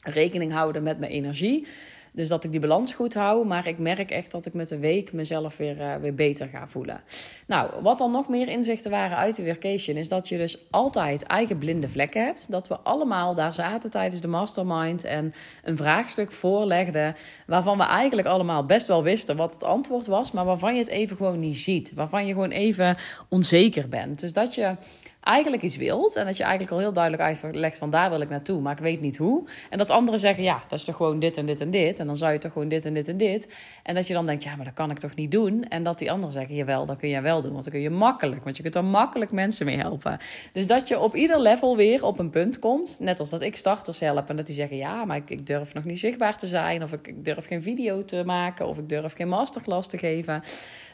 [0.04, 1.66] rekening houden met mijn energie.
[2.14, 3.46] Dus dat ik die balans goed hou.
[3.46, 6.68] Maar ik merk echt dat ik met de week mezelf weer, uh, weer beter ga
[6.68, 7.00] voelen.
[7.46, 9.96] Nou, wat dan nog meer inzichten waren uit de workation...
[9.96, 12.50] is dat je dus altijd eigen blinde vlekken hebt.
[12.50, 15.04] Dat we allemaal daar zaten tijdens de mastermind...
[15.04, 17.14] en een vraagstuk voorlegden...
[17.46, 20.30] waarvan we eigenlijk allemaal best wel wisten wat het antwoord was...
[20.30, 21.94] maar waarvan je het even gewoon niet ziet.
[21.94, 22.96] Waarvan je gewoon even
[23.28, 24.20] onzeker bent.
[24.20, 24.76] Dus dat je
[25.24, 26.16] eigenlijk iets wilt.
[26.16, 28.78] En dat je eigenlijk al heel duidelijk uitlegt van daar wil ik naartoe, maar ik
[28.78, 29.48] weet niet hoe.
[29.70, 31.98] En dat anderen zeggen, ja, dat is toch gewoon dit en dit en dit.
[31.98, 33.54] En dan zou je toch gewoon dit en dit en dit.
[33.82, 35.64] En dat je dan denkt, ja, maar dat kan ik toch niet doen.
[35.64, 37.52] En dat die anderen zeggen, jawel, dat kun je wel doen.
[37.52, 40.18] Want dan kun je makkelijk, want je kunt er makkelijk mensen mee helpen.
[40.52, 42.96] Dus dat je op ieder level weer op een punt komt.
[43.00, 44.28] Net als dat ik starters help.
[44.28, 46.82] En dat die zeggen, ja, maar ik, ik durf nog niet zichtbaar te zijn.
[46.82, 48.66] Of ik, ik durf geen video te maken.
[48.66, 50.42] Of ik durf geen masterclass te geven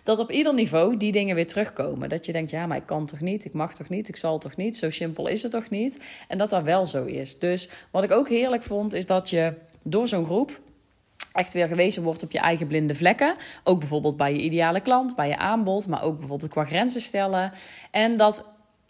[0.03, 2.09] dat op ieder niveau die dingen weer terugkomen.
[2.09, 4.39] Dat je denkt, ja, maar ik kan toch niet, ik mag toch niet, ik zal
[4.39, 5.99] toch niet, zo simpel is het toch niet.
[6.29, 7.39] En dat dat wel zo is.
[7.39, 10.61] Dus wat ik ook heerlijk vond, is dat je door zo'n groep
[11.33, 13.35] echt weer gewezen wordt op je eigen blinde vlekken.
[13.65, 17.53] Ook bijvoorbeeld bij je ideale klant, bij je aanbod, maar ook bijvoorbeeld qua grenzen stellen.
[17.91, 18.45] En dat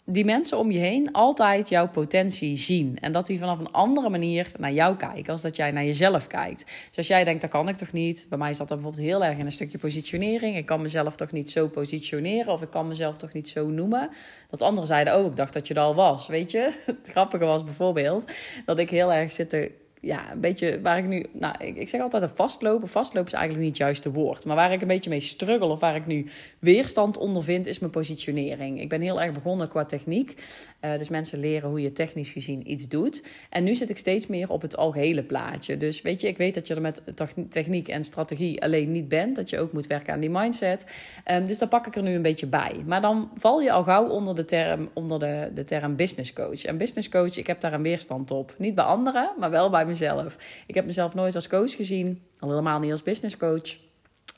[0.05, 2.97] die mensen om je heen altijd jouw potentie zien.
[2.99, 6.27] En dat die vanaf een andere manier naar jou kijken als dat jij naar jezelf
[6.27, 6.65] kijkt.
[6.65, 8.25] Dus als jij denkt, dat kan ik toch niet.
[8.29, 10.57] Bij mij zat dat bijvoorbeeld heel erg in een stukje positionering.
[10.57, 14.09] Ik kan mezelf toch niet zo positioneren of ik kan mezelf toch niet zo noemen.
[14.49, 16.27] Dat anderen zeiden, oh, ik dacht dat je er al was.
[16.27, 18.31] Weet je, het grappige was bijvoorbeeld
[18.65, 21.89] dat ik heel erg zit te ja, een beetje waar ik nu, nou, ik, ik
[21.89, 22.87] zeg altijd een vastlopen.
[22.87, 24.45] Vastlopen is eigenlijk niet het juiste woord.
[24.45, 26.25] Maar waar ik een beetje mee struggle of waar ik nu
[26.59, 28.81] weerstand onder vind, is mijn positionering.
[28.81, 30.43] Ik ben heel erg begonnen qua techniek.
[30.81, 33.23] Uh, dus mensen leren hoe je technisch gezien iets doet.
[33.49, 35.77] En nu zit ik steeds meer op het algehele plaatje.
[35.77, 37.01] Dus weet je, ik weet dat je er met
[37.49, 39.35] techniek en strategie alleen niet bent.
[39.35, 40.85] Dat je ook moet werken aan die mindset.
[41.31, 42.75] Um, dus daar pak ik er nu een beetje bij.
[42.85, 46.63] Maar dan val je al gauw onder de term, onder de, de term business coach.
[46.63, 48.55] En business coach, ik heb daar een weerstand op.
[48.57, 50.37] Niet bij anderen, maar wel bij mezelf.
[50.67, 53.77] Ik heb mezelf nooit als coach gezien, al helemaal niet als business coach.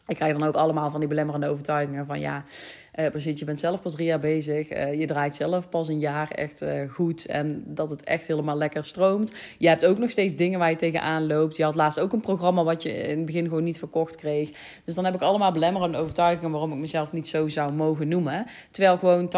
[0.08, 2.44] Ik krijg dan ook allemaal van die belemmerende overtuigingen van ja,
[2.99, 4.71] uh, je bent zelf pas drie jaar bezig.
[4.71, 7.25] Uh, je draait zelf pas een jaar echt uh, goed.
[7.25, 9.34] En dat het echt helemaal lekker stroomt.
[9.58, 11.58] Je hebt ook nog steeds dingen waar je tegenaan loopt.
[11.58, 14.49] Je had laatst ook een programma wat je in het begin gewoon niet verkocht kreeg.
[14.86, 18.45] Dus dan heb ik allemaal belemmerende overtuigingen waarom ik mezelf niet zo zou mogen noemen.
[18.71, 19.32] Terwijl gewoon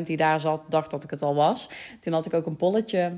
[0.00, 1.68] 80% die daar zat, dacht dat ik het al was.
[2.00, 3.12] Toen had ik ook een polletje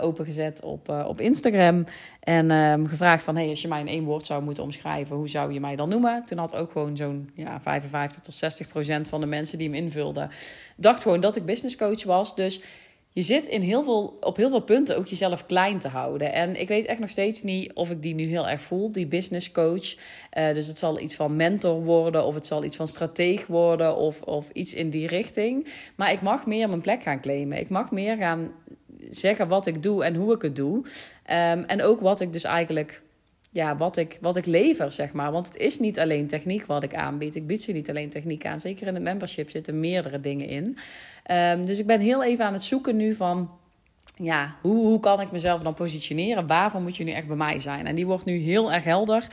[0.00, 1.84] opengezet op, op Instagram.
[2.20, 5.28] En um, gevraagd van, hey, als je mij in één woord zou moeten omschrijven, hoe
[5.28, 6.24] zou je mij dan noemen?
[6.24, 9.76] Toen had ook gewoon zo'n ja, 55 tot 60 procent van de mensen die hem
[9.76, 10.30] invulden,
[10.76, 12.34] dacht gewoon dat ik business coach was.
[12.34, 12.60] Dus
[13.16, 16.32] je zit in heel veel, op heel veel punten ook jezelf klein te houden.
[16.32, 19.06] En ik weet echt nog steeds niet of ik die nu heel erg voel, die
[19.06, 19.94] business coach.
[19.94, 23.96] Uh, dus het zal iets van mentor worden, of het zal iets van strateeg worden,
[23.96, 25.66] of, of iets in die richting.
[25.94, 27.58] Maar ik mag meer mijn plek gaan claimen.
[27.58, 28.52] Ik mag meer gaan
[29.08, 30.76] zeggen wat ik doe en hoe ik het doe.
[30.76, 30.84] Um,
[31.64, 33.02] en ook wat ik dus eigenlijk
[33.56, 35.32] ja, wat, ik, wat ik lever, zeg maar.
[35.32, 37.36] Want het is niet alleen techniek wat ik aanbied.
[37.36, 38.60] Ik bied ze niet alleen techniek aan.
[38.60, 40.76] Zeker in het membership zitten meerdere dingen in.
[41.30, 43.50] Um, dus ik ben heel even aan het zoeken nu van
[44.18, 46.46] ja, hoe, hoe kan ik mezelf dan positioneren?
[46.46, 47.86] Waarvoor moet je nu echt bij mij zijn?
[47.86, 49.26] En die wordt nu heel erg helder.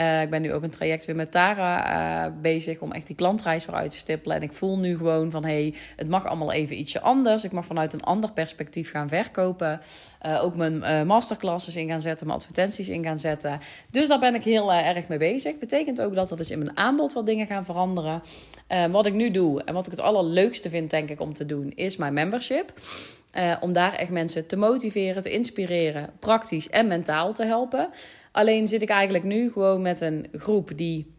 [0.00, 3.16] Uh, ik ben nu ook een traject weer met Tara uh, bezig om echt die
[3.16, 4.36] klantreis vooruit te stippelen.
[4.36, 7.44] En ik voel nu gewoon van, hey, het mag allemaal even ietsje anders.
[7.44, 9.80] Ik mag vanuit een ander perspectief gaan verkopen.
[10.26, 13.58] Uh, ook mijn masterclasses in gaan zetten, mijn advertenties in gaan zetten.
[13.90, 15.58] Dus daar ben ik heel erg mee bezig.
[15.58, 18.22] Betekent ook dat er dus in mijn aanbod wat dingen gaan veranderen.
[18.90, 21.72] wat ik nu doe en wat ik het allerleukste vind, denk ik, om te doen,
[21.74, 22.72] is mijn membership.
[23.38, 27.90] Uh, om daar echt mensen te motiveren, te inspireren, praktisch en mentaal te helpen.
[28.32, 31.12] Alleen zit ik eigenlijk nu gewoon met een groep die.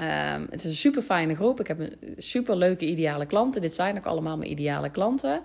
[0.00, 1.60] Um, het is een super fijne groep.
[1.60, 3.60] Ik heb een super leuke ideale klanten.
[3.60, 5.40] Dit zijn ook allemaal mijn ideale klanten.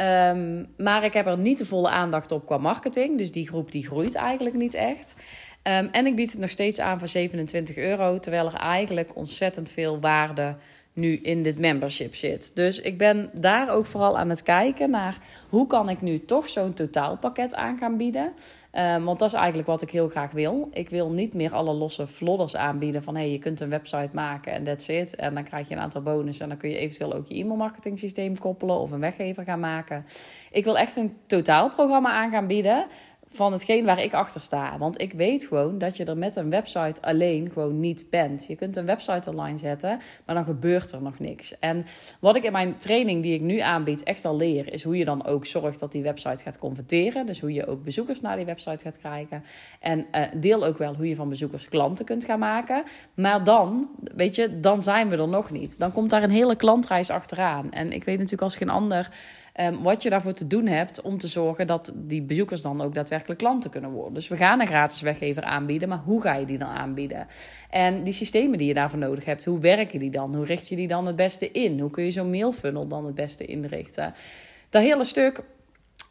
[0.00, 3.18] Um, maar ik heb er niet de volle aandacht op qua marketing.
[3.18, 5.14] Dus die groep die groeit eigenlijk niet echt.
[5.62, 8.18] Um, en ik bied het nog steeds aan voor 27 euro.
[8.18, 10.56] Terwijl er eigenlijk ontzettend veel waarde
[10.92, 12.56] nu in dit membership zit.
[12.56, 16.48] Dus ik ben daar ook vooral aan het kijken naar hoe kan ik nu toch
[16.48, 18.32] zo'n totaalpakket aan gaan bieden.
[18.74, 20.68] Um, want dat is eigenlijk wat ik heel graag wil.
[20.72, 24.52] Ik wil niet meer alle losse vlodders aanbieden van hey, je kunt een website maken
[24.52, 25.16] en that's it.
[25.16, 27.98] En dan krijg je een aantal bonussen en dan kun je eventueel ook je e-mailmarketing
[27.98, 30.04] systeem koppelen of een weggever gaan maken.
[30.50, 32.86] Ik wil echt een totaalprogramma aan gaan bieden
[33.32, 34.78] van hetgeen waar ik achter sta.
[34.78, 38.46] Want ik weet gewoon dat je er met een website alleen gewoon niet bent.
[38.46, 41.58] Je kunt een website online zetten, maar dan gebeurt er nog niks.
[41.58, 41.86] En
[42.20, 45.04] wat ik in mijn training die ik nu aanbied echt al leer, is hoe je
[45.04, 47.26] dan ook zorgt dat die website gaat converteren.
[47.26, 49.44] Dus hoe je ook bezoekers naar die website gaat krijgen.
[49.80, 52.82] En uh, deel ook wel hoe je van bezoekers klanten kunt gaan maken.
[53.14, 55.78] Maar dan, weet je, dan zijn we er nog niet.
[55.78, 57.72] Dan komt daar een hele klantreis achteraan.
[57.72, 59.08] En ik weet natuurlijk als geen ander
[59.60, 62.94] Um, wat je daarvoor te doen hebt om te zorgen dat die bezoekers dan ook
[62.94, 64.14] daadwerkelijk klanten kunnen worden.
[64.14, 67.26] Dus we gaan een gratis weggever aanbieden, maar hoe ga je die dan aanbieden?
[67.70, 70.34] En die systemen die je daarvoor nodig hebt, hoe werken die dan?
[70.34, 71.80] Hoe richt je die dan het beste in?
[71.80, 74.14] Hoe kun je zo'n mailfunnel dan het beste inrichten?
[74.68, 75.42] Dat hele stuk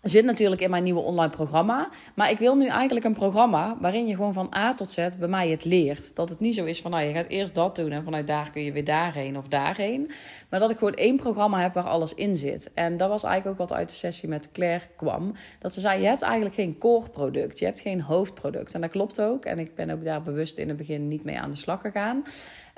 [0.01, 1.89] zit natuurlijk in mijn nieuwe online programma.
[2.15, 5.27] Maar ik wil nu eigenlijk een programma waarin je gewoon van A tot Z bij
[5.27, 6.15] mij het leert.
[6.15, 8.49] Dat het niet zo is van nou je gaat eerst dat doen en vanuit daar
[8.49, 10.11] kun je weer daarheen of daarheen.
[10.49, 12.71] Maar dat ik gewoon één programma heb waar alles in zit.
[12.73, 15.33] En dat was eigenlijk ook wat uit de sessie met Claire kwam.
[15.59, 17.59] Dat ze zei je hebt eigenlijk geen core product.
[17.59, 18.73] Je hebt geen hoofdproduct.
[18.73, 19.45] En dat klopt ook.
[19.45, 22.23] En ik ben ook daar bewust in het begin niet mee aan de slag gegaan.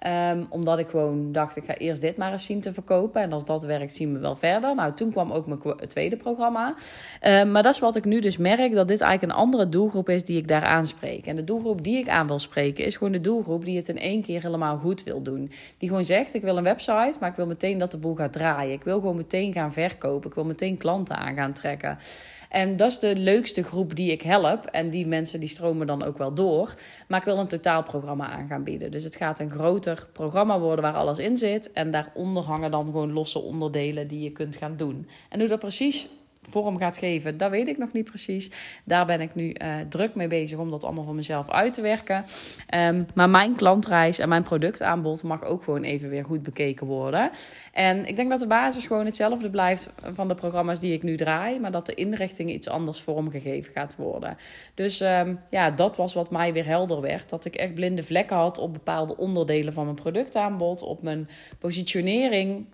[0.07, 3.21] Um, omdat ik gewoon dacht, ik ga eerst dit maar eens zien te verkopen.
[3.21, 4.75] En als dat werkt, zien we wel verder.
[4.75, 6.75] Nou, toen kwam ook mijn tweede programma.
[7.21, 10.09] Um, maar dat is wat ik nu dus merk, dat dit eigenlijk een andere doelgroep
[10.09, 11.25] is die ik daar aanspreek.
[11.25, 13.99] En de doelgroep die ik aan wil spreken, is gewoon de doelgroep die het in
[13.99, 15.51] één keer helemaal goed wil doen.
[15.77, 18.33] Die gewoon zegt, ik wil een website, maar ik wil meteen dat de boel gaat
[18.33, 18.73] draaien.
[18.73, 20.29] Ik wil gewoon meteen gaan verkopen.
[20.29, 21.97] Ik wil meteen klanten aan gaan trekken.
[22.51, 24.65] En dat is de leukste groep die ik help.
[24.65, 26.73] En die mensen die stromen dan ook wel door.
[27.07, 28.91] Maar ik wil een totaalprogramma aan gaan bieden.
[28.91, 31.71] Dus het gaat een grote groter programma worden waar alles in zit.
[31.71, 35.07] En daaronder hangen dan gewoon losse onderdelen die je kunt gaan doen.
[35.29, 36.07] En hoe dat precies
[36.49, 38.51] vorm gaat geven, dat weet ik nog niet precies.
[38.85, 41.81] Daar ben ik nu uh, druk mee bezig om dat allemaal voor mezelf uit te
[41.81, 42.25] werken.
[42.75, 47.31] Um, maar mijn klantreis en mijn productaanbod mag ook gewoon even weer goed bekeken worden.
[47.73, 51.15] En ik denk dat de basis gewoon hetzelfde blijft van de programma's die ik nu
[51.17, 54.37] draai, maar dat de inrichting iets anders vormgegeven gaat worden.
[54.73, 57.29] Dus um, ja, dat was wat mij weer helder werd.
[57.29, 62.65] Dat ik echt blinde vlekken had op bepaalde onderdelen van mijn productaanbod, op mijn positionering.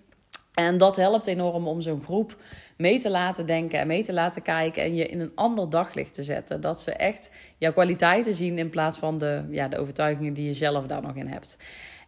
[0.58, 2.36] En dat helpt enorm om zo'n groep
[2.76, 6.14] mee te laten denken en mee te laten kijken en je in een ander daglicht
[6.14, 6.60] te zetten.
[6.60, 10.52] Dat ze echt jouw kwaliteiten zien in plaats van de, ja, de overtuigingen die je
[10.52, 11.58] zelf daar nog in hebt.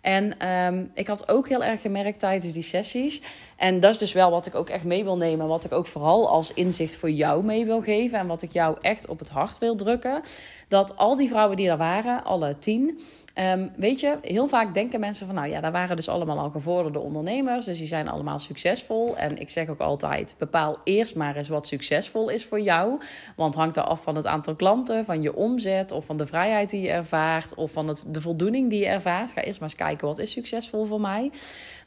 [0.00, 3.22] En um, ik had ook heel erg gemerkt tijdens die sessies.
[3.56, 5.46] En dat is dus wel wat ik ook echt mee wil nemen.
[5.46, 8.18] Wat ik ook vooral als inzicht voor jou mee wil geven.
[8.18, 10.22] En wat ik jou echt op het hart wil drukken.
[10.68, 12.98] Dat al die vrouwen die er waren, alle tien,
[13.35, 16.51] Ehm, weet je, heel vaak denken mensen van, nou ja, daar waren dus allemaal al
[16.51, 19.16] gevorderde ondernemers, dus die zijn allemaal succesvol.
[19.16, 23.01] En ik zeg ook altijd, bepaal eerst maar eens wat succesvol is voor jou,
[23.37, 26.71] want hangt er af van het aantal klanten, van je omzet of van de vrijheid
[26.71, 29.33] die je ervaart of van het, de voldoening die je ervaart.
[29.33, 31.31] Ga eerst maar eens kijken, wat is succesvol voor mij?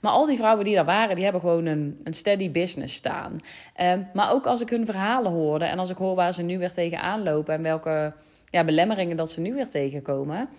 [0.01, 3.39] Maar al die vrouwen die daar waren, die hebben gewoon een, een steady business staan.
[3.81, 6.57] Um, maar ook als ik hun verhalen hoorde en als ik hoor waar ze nu
[6.57, 8.13] weer tegenaan lopen en welke
[8.49, 10.49] ja, belemmeringen dat ze nu weer tegenkomen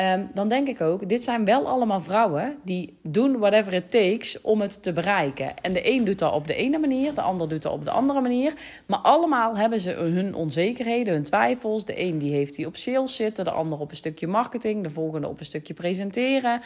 [0.00, 4.40] Um, dan denk ik ook, dit zijn wel allemaal vrouwen die doen whatever it takes
[4.40, 5.58] om het te bereiken.
[5.60, 7.90] En de een doet dat op de ene manier, de ander doet dat op de
[7.90, 8.54] andere manier.
[8.86, 11.84] Maar allemaal hebben ze hun onzekerheden, hun twijfels.
[11.84, 14.90] De een die heeft die op sales zitten, de ander op een stukje marketing, de
[14.90, 16.60] volgende op een stukje presenteren.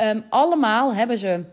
[0.00, 1.44] Um, allemaal hebben ze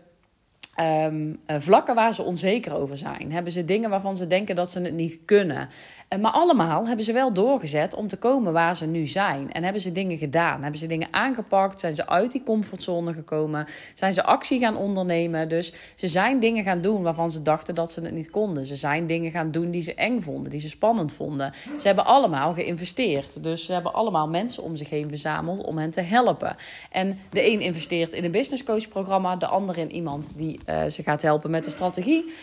[0.80, 3.32] Um, vlakken waar ze onzeker over zijn.
[3.32, 5.68] Hebben ze dingen waarvan ze denken dat ze het niet kunnen.
[6.08, 9.52] Uh, maar allemaal hebben ze wel doorgezet om te komen waar ze nu zijn.
[9.52, 10.62] En hebben ze dingen gedaan.
[10.62, 11.80] Hebben ze dingen aangepakt.
[11.80, 13.66] Zijn ze uit die comfortzone gekomen.
[13.94, 15.48] Zijn ze actie gaan ondernemen.
[15.48, 18.64] Dus ze zijn dingen gaan doen waarvan ze dachten dat ze het niet konden.
[18.64, 20.50] Ze zijn dingen gaan doen die ze eng vonden.
[20.50, 21.52] Die ze spannend vonden.
[21.78, 23.42] Ze hebben allemaal geïnvesteerd.
[23.42, 26.56] Dus ze hebben allemaal mensen om zich heen verzameld om hen te helpen.
[26.90, 29.36] En de een investeert in een business coach programma.
[29.36, 32.34] De ander in iemand die uh, ze gaat helpen met de strategie.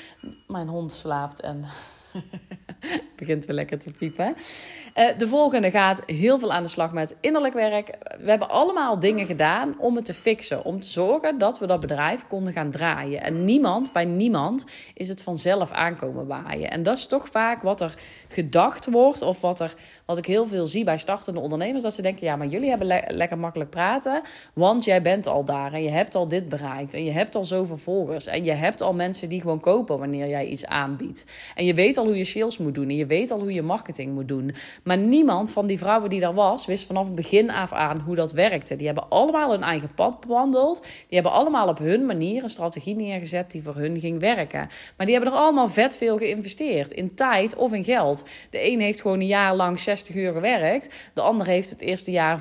[0.48, 1.66] Mijn hond slaapt en
[3.16, 4.36] begint weer lekker te piepen.
[4.98, 7.88] Uh, de volgende gaat heel veel aan de slag met innerlijk werk.
[8.20, 10.66] We hebben allemaal dingen gedaan om het te fixen.
[10.66, 13.22] Om te zorgen dat we dat bedrijf konden gaan draaien.
[13.22, 16.72] En niemand, bij niemand, is het vanzelf aankomen waaien.
[16.72, 17.94] En dat is toch vaak wat er
[18.28, 19.22] gedacht wordt.
[19.22, 19.74] Of wat, er,
[20.06, 21.84] wat ik heel veel zie bij startende ondernemers.
[21.84, 24.22] Dat ze denken, ja, maar jullie hebben lekker makkelijk praten.
[24.54, 26.94] Want jij bent al daar en je hebt al dit bereikt.
[26.94, 28.28] En je hebt al zoveel volgers.
[28.28, 31.26] En je hebt al mensen die gewoon kopen wanneer jij iets aanbiedt.
[31.56, 32.90] En je weet al hoe je sales moet doen.
[32.90, 34.54] En je weet al hoe je marketing moet doen.
[34.84, 38.16] Maar niemand van die vrouwen die daar was, wist vanaf het begin af aan hoe
[38.16, 38.76] dat werkte.
[38.76, 40.82] Die hebben allemaal hun eigen pad bewandeld.
[40.82, 44.70] Die hebben allemaal op hun manier een strategie neergezet die voor hun ging werken.
[44.98, 46.92] Maar die hebben er allemaal vet veel geïnvesteerd.
[46.92, 48.26] In tijd of in geld.
[48.50, 51.12] De een heeft gewoon een jaar lang 60 uur gewerkt.
[51.14, 52.40] De ander heeft het eerste jaar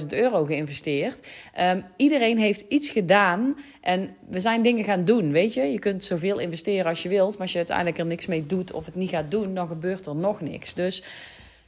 [0.00, 1.28] 15.000 euro geïnvesteerd.
[1.60, 3.56] Um, iedereen heeft iets gedaan.
[3.80, 5.62] En we zijn dingen gaan doen, weet je.
[5.62, 7.32] Je kunt zoveel investeren als je wilt.
[7.32, 10.06] Maar als je uiteindelijk er niks mee doet of het niet gaat doen, dan gebeurt
[10.06, 10.74] er nog niks.
[10.74, 11.02] Dus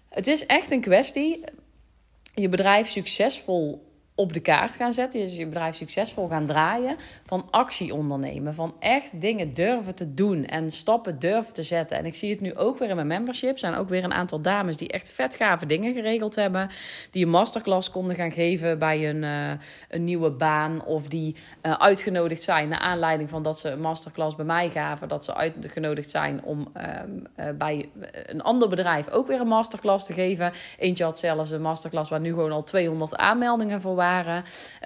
[0.08, 1.44] het is echt een kwestie
[2.34, 7.46] je bedrijf succesvol op de kaart gaan zetten, dus je bedrijf succesvol gaan draaien, van
[7.50, 11.98] actie ondernemen, van echt dingen durven te doen en stappen durven te zetten.
[11.98, 13.52] En ik zie het nu ook weer in mijn membership.
[13.52, 16.70] Er zijn ook weer een aantal dames die echt vet gave dingen geregeld hebben,
[17.10, 19.50] die een masterclass konden gaan geven bij een, uh,
[19.88, 24.36] een nieuwe baan of die uh, uitgenodigd zijn naar aanleiding van dat ze een masterclass
[24.36, 26.58] bij mij gaven, dat ze uitgenodigd zijn om
[27.04, 27.90] um, uh, bij
[28.26, 30.52] een ander bedrijf ook weer een masterclass te geven.
[30.78, 34.01] Eentje had zelfs een masterclass waar nu gewoon al 200 aanmeldingen voor waren.
[34.02, 34.36] Uh,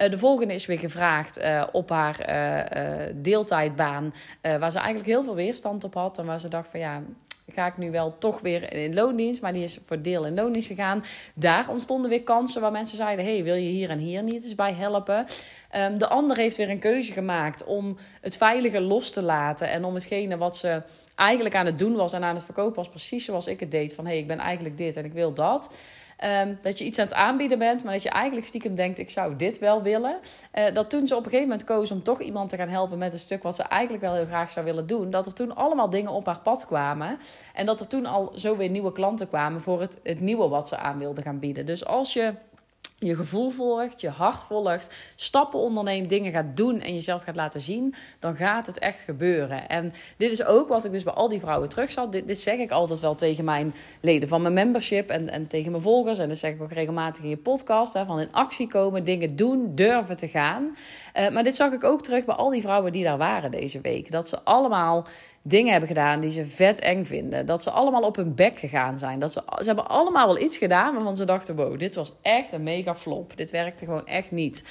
[0.09, 5.35] de volgende is weer gevraagd uh, op haar uh, deeltijdbaan, waar ze eigenlijk heel veel
[5.35, 6.17] weerstand op had.
[6.17, 7.01] En waar ze dacht van ja,
[7.51, 10.67] ga ik nu wel toch weer in loondienst, maar die is voor deel in loondienst
[10.67, 11.03] gegaan.
[11.33, 14.55] Daar ontstonden weer kansen waar mensen zeiden: hey, wil je hier en hier niet eens
[14.55, 15.25] bij helpen?
[15.75, 19.83] Um, de ander heeft weer een keuze gemaakt om het veilige los te laten en
[19.83, 20.81] om hetgene wat ze
[21.15, 23.93] eigenlijk aan het doen was en aan het verkopen was, precies zoals ik het deed:
[23.93, 25.71] van hey, ik ben eigenlijk dit en ik wil dat.
[26.23, 29.09] Um, dat je iets aan het aanbieden bent, maar dat je eigenlijk stiekem denkt: ik
[29.09, 30.17] zou dit wel willen.
[30.55, 32.97] Uh, dat toen ze op een gegeven moment koos om toch iemand te gaan helpen
[32.97, 35.55] met een stuk wat ze eigenlijk wel heel graag zou willen doen, dat er toen
[35.55, 37.19] allemaal dingen op haar pad kwamen.
[37.53, 40.67] En dat er toen al zo weer nieuwe klanten kwamen voor het, het nieuwe wat
[40.67, 41.65] ze aan wilde gaan bieden.
[41.65, 42.33] Dus als je
[42.99, 47.61] je gevoel volgt, je hart volgt, stappen onderneemt, dingen gaat doen en jezelf gaat laten
[47.61, 49.69] zien, dan gaat het echt gebeuren.
[49.69, 52.11] En dit is ook wat ik dus bij al die vrouwen terug zat.
[52.11, 55.83] Dit, zeg ik altijd wel tegen mijn leden van mijn membership en, en tegen mijn
[55.83, 56.19] volgers.
[56.19, 57.93] En dat zeg ik ook regelmatig in je podcast.
[57.93, 60.75] Hè, van in actie komen, dingen doen, durven te gaan.
[61.15, 63.81] Uh, maar dit zag ik ook terug bij al die vrouwen die daar waren deze
[63.81, 64.11] week.
[64.11, 65.05] Dat ze allemaal
[65.47, 67.45] dingen hebben gedaan die ze vet eng vinden.
[67.45, 69.19] Dat ze allemaal op hun bek gegaan zijn.
[69.19, 72.51] Dat ze, ze hebben allemaal wel iets gedaan waarvan ze dachten: wow, dit was echt
[72.51, 73.37] een mega flop.
[73.37, 74.63] Dit werkte gewoon echt niet.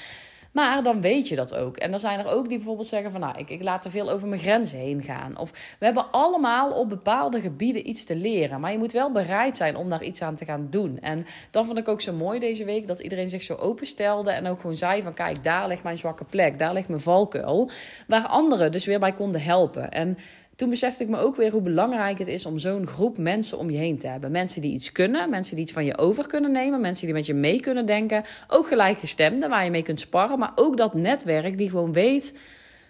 [0.57, 1.77] Maar dan weet je dat ook.
[1.77, 3.21] En dan zijn er ook die bijvoorbeeld zeggen van...
[3.21, 5.39] nou, ik, ik laat te veel over mijn grenzen heen gaan.
[5.39, 8.61] Of we hebben allemaal op bepaalde gebieden iets te leren.
[8.61, 10.99] Maar je moet wel bereid zijn om daar iets aan te gaan doen.
[11.01, 12.87] En dat vond ik ook zo mooi deze week...
[12.87, 15.15] dat iedereen zich zo openstelde en ook gewoon zei van...
[15.15, 17.71] kijk, daar ligt mijn zwakke plek, daar ligt mijn valkuil.
[18.07, 19.91] Waar anderen dus weer bij konden helpen.
[19.91, 20.19] En
[20.57, 23.71] toen besefte ik me ook weer hoe belangrijk het is om zo'n groep mensen om
[23.71, 24.31] je heen te hebben.
[24.31, 27.27] Mensen die iets kunnen, mensen die iets van je over kunnen nemen, mensen die met
[27.27, 28.25] je mee kunnen denken.
[28.49, 32.39] Ook gelijkgestemden waar je mee kunt sparren, maar ook dat netwerk die gewoon weet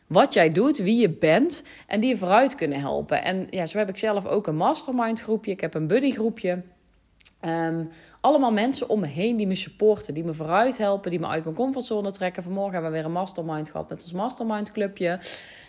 [0.06, 3.22] wat jij doet, wie je bent en die je vooruit kunnen helpen.
[3.22, 6.62] En ja, zo heb ik zelf ook een mastermind groepje, ik heb een buddy groepje.
[7.40, 7.84] Ehm,
[8.26, 11.44] allemaal mensen om me heen die me supporten, die me vooruit helpen, die me uit
[11.44, 12.42] mijn comfortzone trekken.
[12.42, 15.18] Vanmorgen hebben we weer een mastermind gehad met ons mastermind clubje.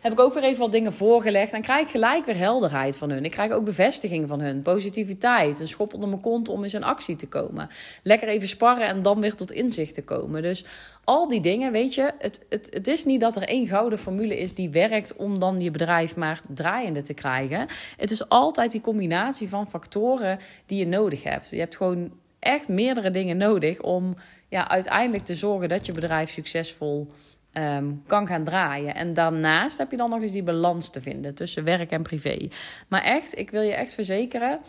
[0.01, 3.09] Heb ik ook weer even wat dingen voorgelegd en krijg ik gelijk weer helderheid van
[3.09, 3.25] hun.
[3.25, 6.83] Ik krijg ook bevestiging van hun, positiviteit, een schop onder mijn kont om eens in
[6.83, 7.67] actie te komen.
[8.03, 10.41] Lekker even sparren en dan weer tot inzicht te komen.
[10.41, 10.65] Dus
[11.03, 14.39] al die dingen, weet je, het, het, het is niet dat er één gouden formule
[14.39, 17.67] is die werkt om dan je bedrijf maar draaiende te krijgen.
[17.97, 21.49] Het is altijd die combinatie van factoren die je nodig hebt.
[21.49, 22.11] Je hebt gewoon
[22.47, 24.15] echt meerdere dingen nodig om
[24.49, 27.11] ja, uiteindelijk te zorgen dat je bedrijf succesvol
[27.51, 28.95] ehm, kan gaan draaien.
[28.95, 32.47] En daarnaast heb je dan nog eens die balans te vinden tussen werk en privé.
[32.87, 34.59] Maar echt, ik wil je echt verzekeren.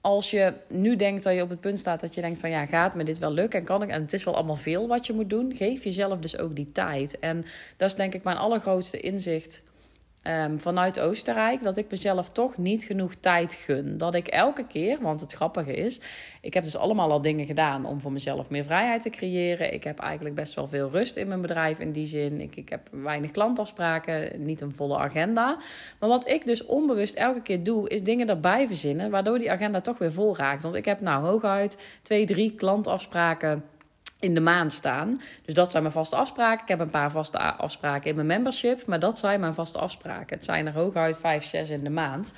[0.00, 2.66] Als je nu denkt dat je op het punt staat dat je denkt van ja,
[2.66, 3.88] gaat me dit wel lukken en kan ik?
[3.88, 5.54] En het is wel allemaal veel wat je moet doen.
[5.54, 7.18] Geef jezelf dus ook die tijd.
[7.18, 7.44] En
[7.76, 9.62] dat is denk ik mijn allergrootste inzicht
[10.28, 13.98] Ehm, vanuit Oostenrijk dat ik mezelf toch niet genoeg tijd gun.
[13.98, 16.00] Dat ik elke keer, want het grappige is,
[16.40, 19.72] ik heb dus allemaal al dingen gedaan om voor mezelf meer vrijheid te creëren.
[19.72, 22.40] Ik heb eigenlijk best wel veel rust in mijn bedrijf in die zin.
[22.40, 25.56] Ik, ik heb weinig klantafspraken, niet een volle agenda.
[25.98, 29.80] Maar wat ik dus onbewust elke keer doe, is dingen erbij verzinnen, waardoor die agenda
[29.80, 30.62] toch weer vol raakt.
[30.62, 33.64] Want ik heb nou hooguit twee, drie klantafspraken
[34.20, 35.20] in de maand staan.
[35.44, 36.62] Dus dat zijn mijn vaste afspraken.
[36.62, 40.36] Ik heb een paar vaste afspraken in mijn membership, maar dat zijn mijn vaste afspraken.
[40.36, 42.32] Het zijn er hooguit vijf, zes in de maand.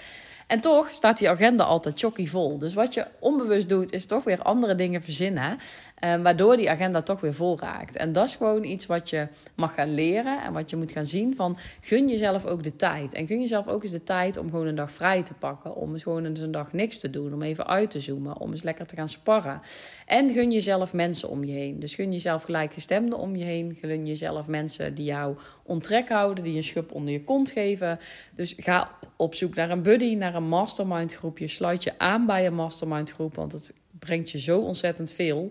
[0.46, 2.58] En toch staat die agenda altijd chocky vol.
[2.58, 5.58] Dus wat je onbewust doet, is toch weer andere dingen verzinnen.
[6.04, 7.96] Uh, waardoor die agenda toch weer vol raakt.
[7.96, 10.42] En dat is gewoon iets wat je mag gaan leren.
[10.42, 13.14] En wat je moet gaan zien van gun jezelf ook de tijd.
[13.14, 15.74] En gun jezelf ook eens de tijd om gewoon een dag vrij te pakken.
[15.74, 17.34] Om eens gewoon eens een dag niks te doen.
[17.34, 18.38] Om even uit te zoomen.
[18.38, 19.60] Om eens lekker te gaan sparren.
[20.06, 21.80] En gun jezelf mensen om je heen.
[21.80, 23.76] Dus gun jezelf gelijkgestemden om je heen.
[23.80, 26.44] Gun jezelf mensen die jou onttrek houden.
[26.44, 27.98] Die een schub onder je kont geven.
[28.34, 31.48] Dus ga op zoek naar een buddy, naar een mastermind groepje.
[31.48, 33.34] Sluit je aan bij een mastermind groep.
[33.34, 35.50] Want het brengt je zo ontzettend veel.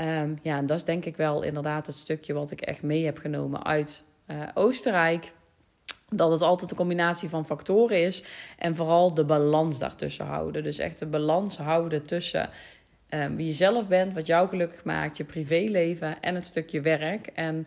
[0.00, 3.04] Um, ja, en dat is denk ik wel inderdaad het stukje wat ik echt mee
[3.04, 5.32] heb genomen uit uh, Oostenrijk.
[6.08, 8.22] Dat het altijd een combinatie van factoren is.
[8.58, 10.62] En vooral de balans daartussen houden.
[10.62, 12.50] Dus echt de balans houden tussen
[13.10, 17.26] um, wie je zelf bent, wat jou gelukkig maakt, je privéleven en het stukje werk.
[17.26, 17.66] En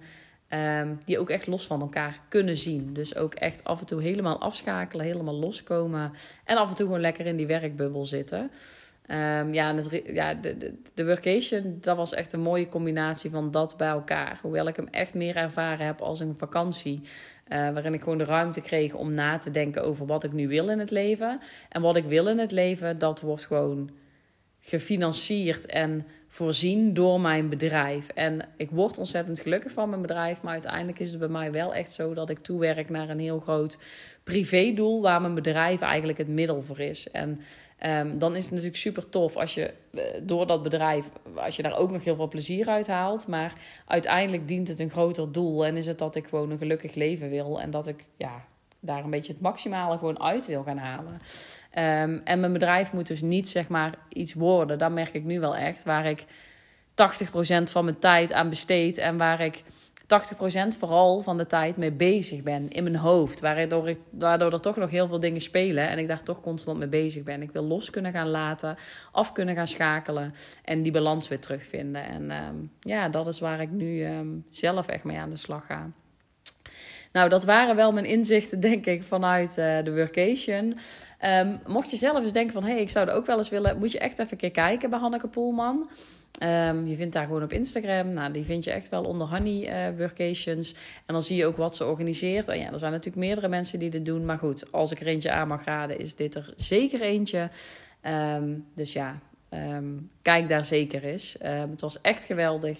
[0.50, 2.94] um, die ook echt los van elkaar kunnen zien.
[2.94, 6.12] Dus ook echt af en toe helemaal afschakelen, helemaal loskomen.
[6.44, 8.52] En af en toe gewoon lekker in die werkbubbel zitten.
[9.12, 13.78] Um, ja, ja de, de, de workation, dat was echt een mooie combinatie van dat
[13.78, 14.40] bij elkaar.
[14.42, 17.02] Hoewel ik hem echt meer ervaren heb als een vakantie.
[17.02, 20.48] Uh, waarin ik gewoon de ruimte kreeg om na te denken over wat ik nu
[20.48, 21.40] wil in het leven.
[21.70, 23.90] En wat ik wil in het leven, dat wordt gewoon
[24.60, 28.10] gefinancierd en voorzien door mijn bedrijf.
[28.10, 31.74] En ik word ontzettend gelukkig van mijn bedrijf, maar uiteindelijk is het bij mij wel
[31.74, 33.78] echt zo dat ik toewerk naar een heel groot
[34.24, 37.12] privédoel waar mijn bedrijf eigenlijk het middel voor is.
[37.12, 37.40] En
[37.84, 41.64] um, dan is het natuurlijk super tof als je uh, door dat bedrijf, als je
[41.64, 43.28] daar ook nog heel veel plezier uit haalt.
[43.28, 43.54] Maar
[43.88, 47.30] uiteindelijk dient het een groter doel en is het dat ik gewoon een gelukkig leven
[47.30, 48.46] wil en dat ik ja,
[48.80, 51.14] daar een beetje het maximale gewoon uit wil gaan halen.
[51.14, 54.80] Um, en mijn bedrijf moet dus niet zeg maar iets worden.
[54.80, 55.84] Dat merk ik nu wel echt.
[55.84, 56.26] Waar ik 80%
[57.64, 59.64] van mijn tijd aan besteed en waar ik
[60.06, 63.40] 80% vooral van de tijd mee bezig ben in mijn hoofd.
[63.40, 66.78] Waardoor, ik, waardoor er toch nog heel veel dingen spelen en ik daar toch constant
[66.78, 67.42] mee bezig ben.
[67.42, 68.76] Ik wil los kunnen gaan laten,
[69.12, 72.06] af kunnen gaan schakelen en die balans weer terugvinden.
[72.06, 75.66] En um, ja, dat is waar ik nu um, zelf echt mee aan de slag
[75.66, 75.92] ga.
[77.12, 80.78] Nou, dat waren wel mijn inzichten, denk ik, vanuit uh, de workation.
[81.26, 82.64] Um, mocht je zelf eens denken van...
[82.64, 83.78] hé, hey, ik zou er ook wel eens willen...
[83.78, 85.90] moet je echt even een keer kijken bij Hanneke Poelman.
[86.44, 88.14] Um, je vindt daar gewoon op Instagram.
[88.14, 90.74] Nou, die vind je echt wel onder Honey uh, Workations.
[91.06, 92.48] En dan zie je ook wat ze organiseert.
[92.48, 94.26] En ja, er zijn natuurlijk meerdere mensen die dit doen.
[94.26, 97.50] Maar goed, als ik er eentje aan mag raden, is dit er zeker eentje.
[98.36, 99.20] Um, dus ja,
[99.50, 101.36] um, kijk daar zeker eens.
[101.40, 102.80] het was echt geweldig.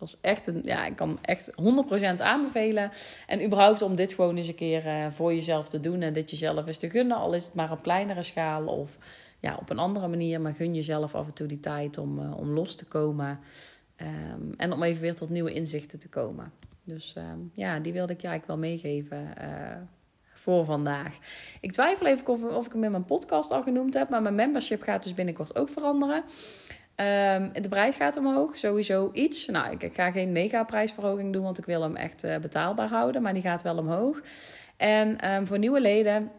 [0.00, 2.90] Was echt een, ja, ik kan echt 100% aanbevelen.
[3.26, 6.02] En überhaupt om dit gewoon eens een keer uh, voor jezelf te doen.
[6.02, 7.16] En dit jezelf eens te gunnen.
[7.16, 8.98] Al is het maar op kleinere schaal of
[9.40, 10.40] ja, op een andere manier.
[10.40, 13.38] Maar gun jezelf af en toe die tijd om, uh, om los te komen.
[13.96, 16.52] Um, en om even weer tot nieuwe inzichten te komen.
[16.84, 19.76] Dus um, ja, die wilde ik je eigenlijk wel meegeven uh,
[20.32, 21.18] voor vandaag.
[21.60, 24.08] Ik twijfel even of, of ik hem in mijn podcast al genoemd heb.
[24.08, 26.24] Maar mijn membership gaat dus binnenkort ook veranderen.
[27.00, 29.46] Um, de prijs gaat omhoog, sowieso iets.
[29.46, 33.22] Nou, ik, ga geen mega prijsverhoging doen, want ik wil hem echt uh, betaalbaar houden.
[33.22, 34.20] Maar die gaat wel omhoog.
[34.76, 36.30] En um, voor nieuwe leden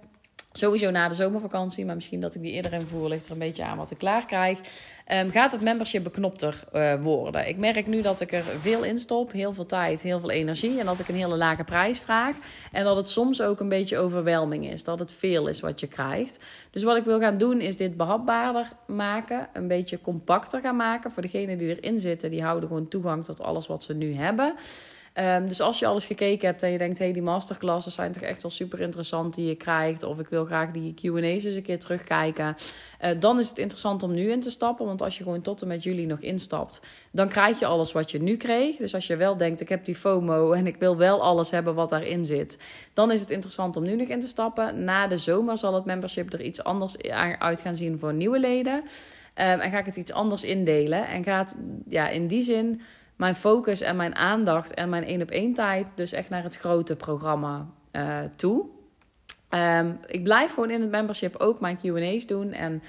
[0.54, 3.64] Sowieso na de zomervakantie, maar misschien dat ik die eerder invoer, ligt er een beetje
[3.64, 4.60] aan wat ik klaar krijg.
[5.14, 7.48] Um, gaat het membership beknopter uh, worden.
[7.48, 10.80] Ik merk nu dat ik er veel in stop, heel veel tijd, heel veel energie.
[10.80, 12.36] En dat ik een hele lage prijs vraag.
[12.72, 14.84] En dat het soms ook een beetje overwelming is.
[14.84, 16.40] Dat het veel is wat je krijgt.
[16.70, 19.48] Dus wat ik wil gaan doen is dit behapbaarder maken.
[19.54, 21.12] Een beetje compacter gaan maken.
[21.12, 24.54] Voor degenen die erin zitten, die houden gewoon toegang tot alles wat ze nu hebben.
[25.20, 28.24] Um, dus als je alles gekeken hebt en je denkt, hey, die masterclasses zijn toch
[28.24, 31.62] echt wel super interessant die je krijgt, of ik wil graag die QA's eens een
[31.62, 32.56] keer terugkijken,
[33.02, 34.86] uh, dan is het interessant om nu in te stappen.
[34.86, 36.82] Want als je gewoon tot en met jullie nog instapt,
[37.12, 38.76] dan krijg je alles wat je nu kreeg.
[38.76, 41.76] Dus als je wel denkt, ik heb die FOMO en ik wil wel alles hebben
[41.76, 42.58] wat daarin zit,
[42.94, 44.84] dan is het interessant om nu nog in te stappen.
[44.84, 46.98] Na de zomer zal het membership er iets anders
[47.40, 48.84] uit gaan zien voor nieuwe leden.
[49.36, 51.08] Um, en ga ik het iets anders indelen.
[51.08, 51.56] En gaat
[51.88, 52.82] ja, in die zin
[53.22, 56.58] mijn focus en mijn aandacht en mijn één op één tijd dus echt naar het
[56.58, 58.66] grote programma uh, toe.
[59.50, 62.84] Um, ik blijf gewoon in het membership ook mijn Q&A's doen en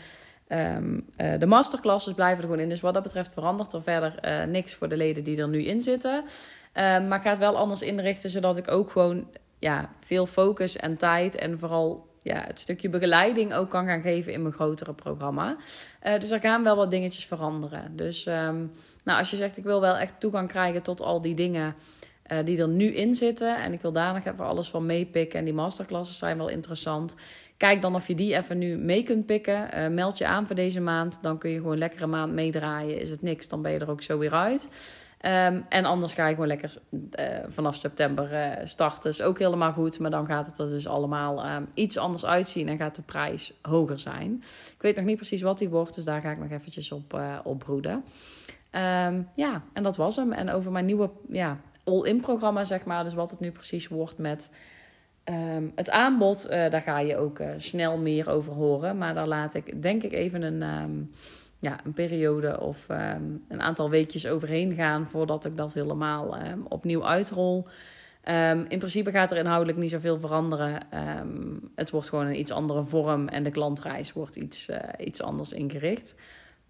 [0.49, 2.69] um, uh, de masterclasses blijven er gewoon in.
[2.69, 5.65] Dus wat dat betreft verandert er verder uh, niks voor de leden die er nu
[5.65, 6.17] in zitten.
[6.19, 9.27] Um, maar ik ga het wel anders inrichten, zodat ik ook gewoon
[9.59, 14.33] ja, veel focus en tijd en vooral ja, het stukje begeleiding ook kan gaan geven
[14.33, 15.57] in mijn grotere programma.
[16.19, 17.97] Dus er gaan wel wat dingetjes veranderen.
[17.97, 18.29] Dus
[19.05, 21.75] nou, als je zegt ik wil wel echt toegang krijgen tot al die dingen
[22.33, 23.63] uh, die er nu in zitten.
[23.63, 25.39] En ik wil daar nog even alles van meepikken.
[25.39, 27.17] En die masterclasses zijn wel interessant.
[27.57, 29.69] Kijk dan of je die even nu mee kunt pikken.
[29.75, 31.19] Uh, meld je aan voor deze maand.
[31.23, 33.01] Dan kun je gewoon een maand meedraaien.
[33.01, 34.71] Is het niks, dan ben je er ook zo weer uit.
[35.27, 39.11] Um, en anders ga je gewoon lekker uh, vanaf september uh, starten.
[39.11, 39.99] Is ook helemaal goed.
[39.99, 42.69] Maar dan gaat het er dus allemaal um, iets anders uitzien.
[42.69, 44.43] En gaat de prijs hoger zijn.
[44.75, 45.95] Ik weet nog niet precies wat die wordt.
[45.95, 48.05] Dus daar ga ik nog eventjes op, op broeden.
[48.75, 50.33] Um, ja, en dat was hem.
[50.33, 53.05] En over mijn nieuwe ja, all-in programma, zeg maar.
[53.05, 54.51] Dus wat het nu precies wordt met
[55.25, 56.45] um, het aanbod.
[56.45, 58.99] Uh, daar ga je ook uh, snel meer over horen.
[58.99, 61.11] Maar daar laat ik, denk ik, even een, um,
[61.59, 62.87] ja, een periode of
[63.49, 65.07] een aantal weekjes overheen gaan.
[65.07, 66.37] Voordat ik dat helemaal
[66.69, 67.67] opnieuw uitrol.
[68.69, 70.79] In principe gaat er inhoudelijk niet zoveel veranderen.
[71.75, 75.53] Het wordt gewoon een iets andere vorm en de klantreis wordt iets, uh, iets anders
[75.53, 76.17] ingericht.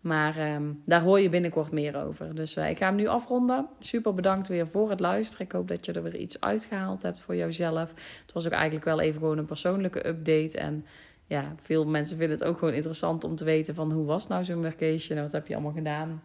[0.03, 2.35] Maar um, daar hoor je binnenkort meer over.
[2.35, 3.69] Dus uh, ik ga hem nu afronden.
[3.79, 5.47] Super bedankt weer voor het luisteren.
[5.47, 7.91] Ik hoop dat je er weer iets uitgehaald hebt voor jouzelf.
[8.23, 10.59] Het was ook eigenlijk wel even gewoon een persoonlijke update.
[10.59, 10.87] En
[11.27, 14.45] ja, veel mensen vinden het ook gewoon interessant om te weten van hoe was nou
[14.45, 16.23] zo'n vacation en wat heb je allemaal gedaan.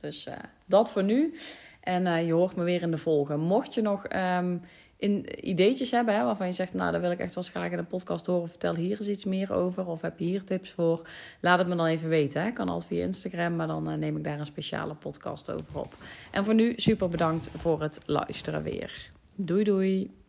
[0.00, 0.34] Dus uh,
[0.66, 1.34] dat voor nu.
[1.80, 3.44] En uh, je hoort me weer in de volgende.
[3.44, 4.04] Mocht je nog
[4.38, 4.60] um,
[4.96, 7.70] in, ideetjes hebben hè, waarvan je zegt, nou, daar wil ik echt wel eens graag
[7.70, 8.48] in een podcast horen.
[8.48, 9.86] Vertel hier eens iets meer over.
[9.86, 11.08] Of heb je hier tips voor?
[11.40, 12.42] Laat het me dan even weten.
[12.42, 12.50] Hè.
[12.50, 15.96] Kan altijd via Instagram, maar dan uh, neem ik daar een speciale podcast over op.
[16.30, 19.10] En voor nu super bedankt voor het luisteren weer.
[19.36, 20.23] Doei doei.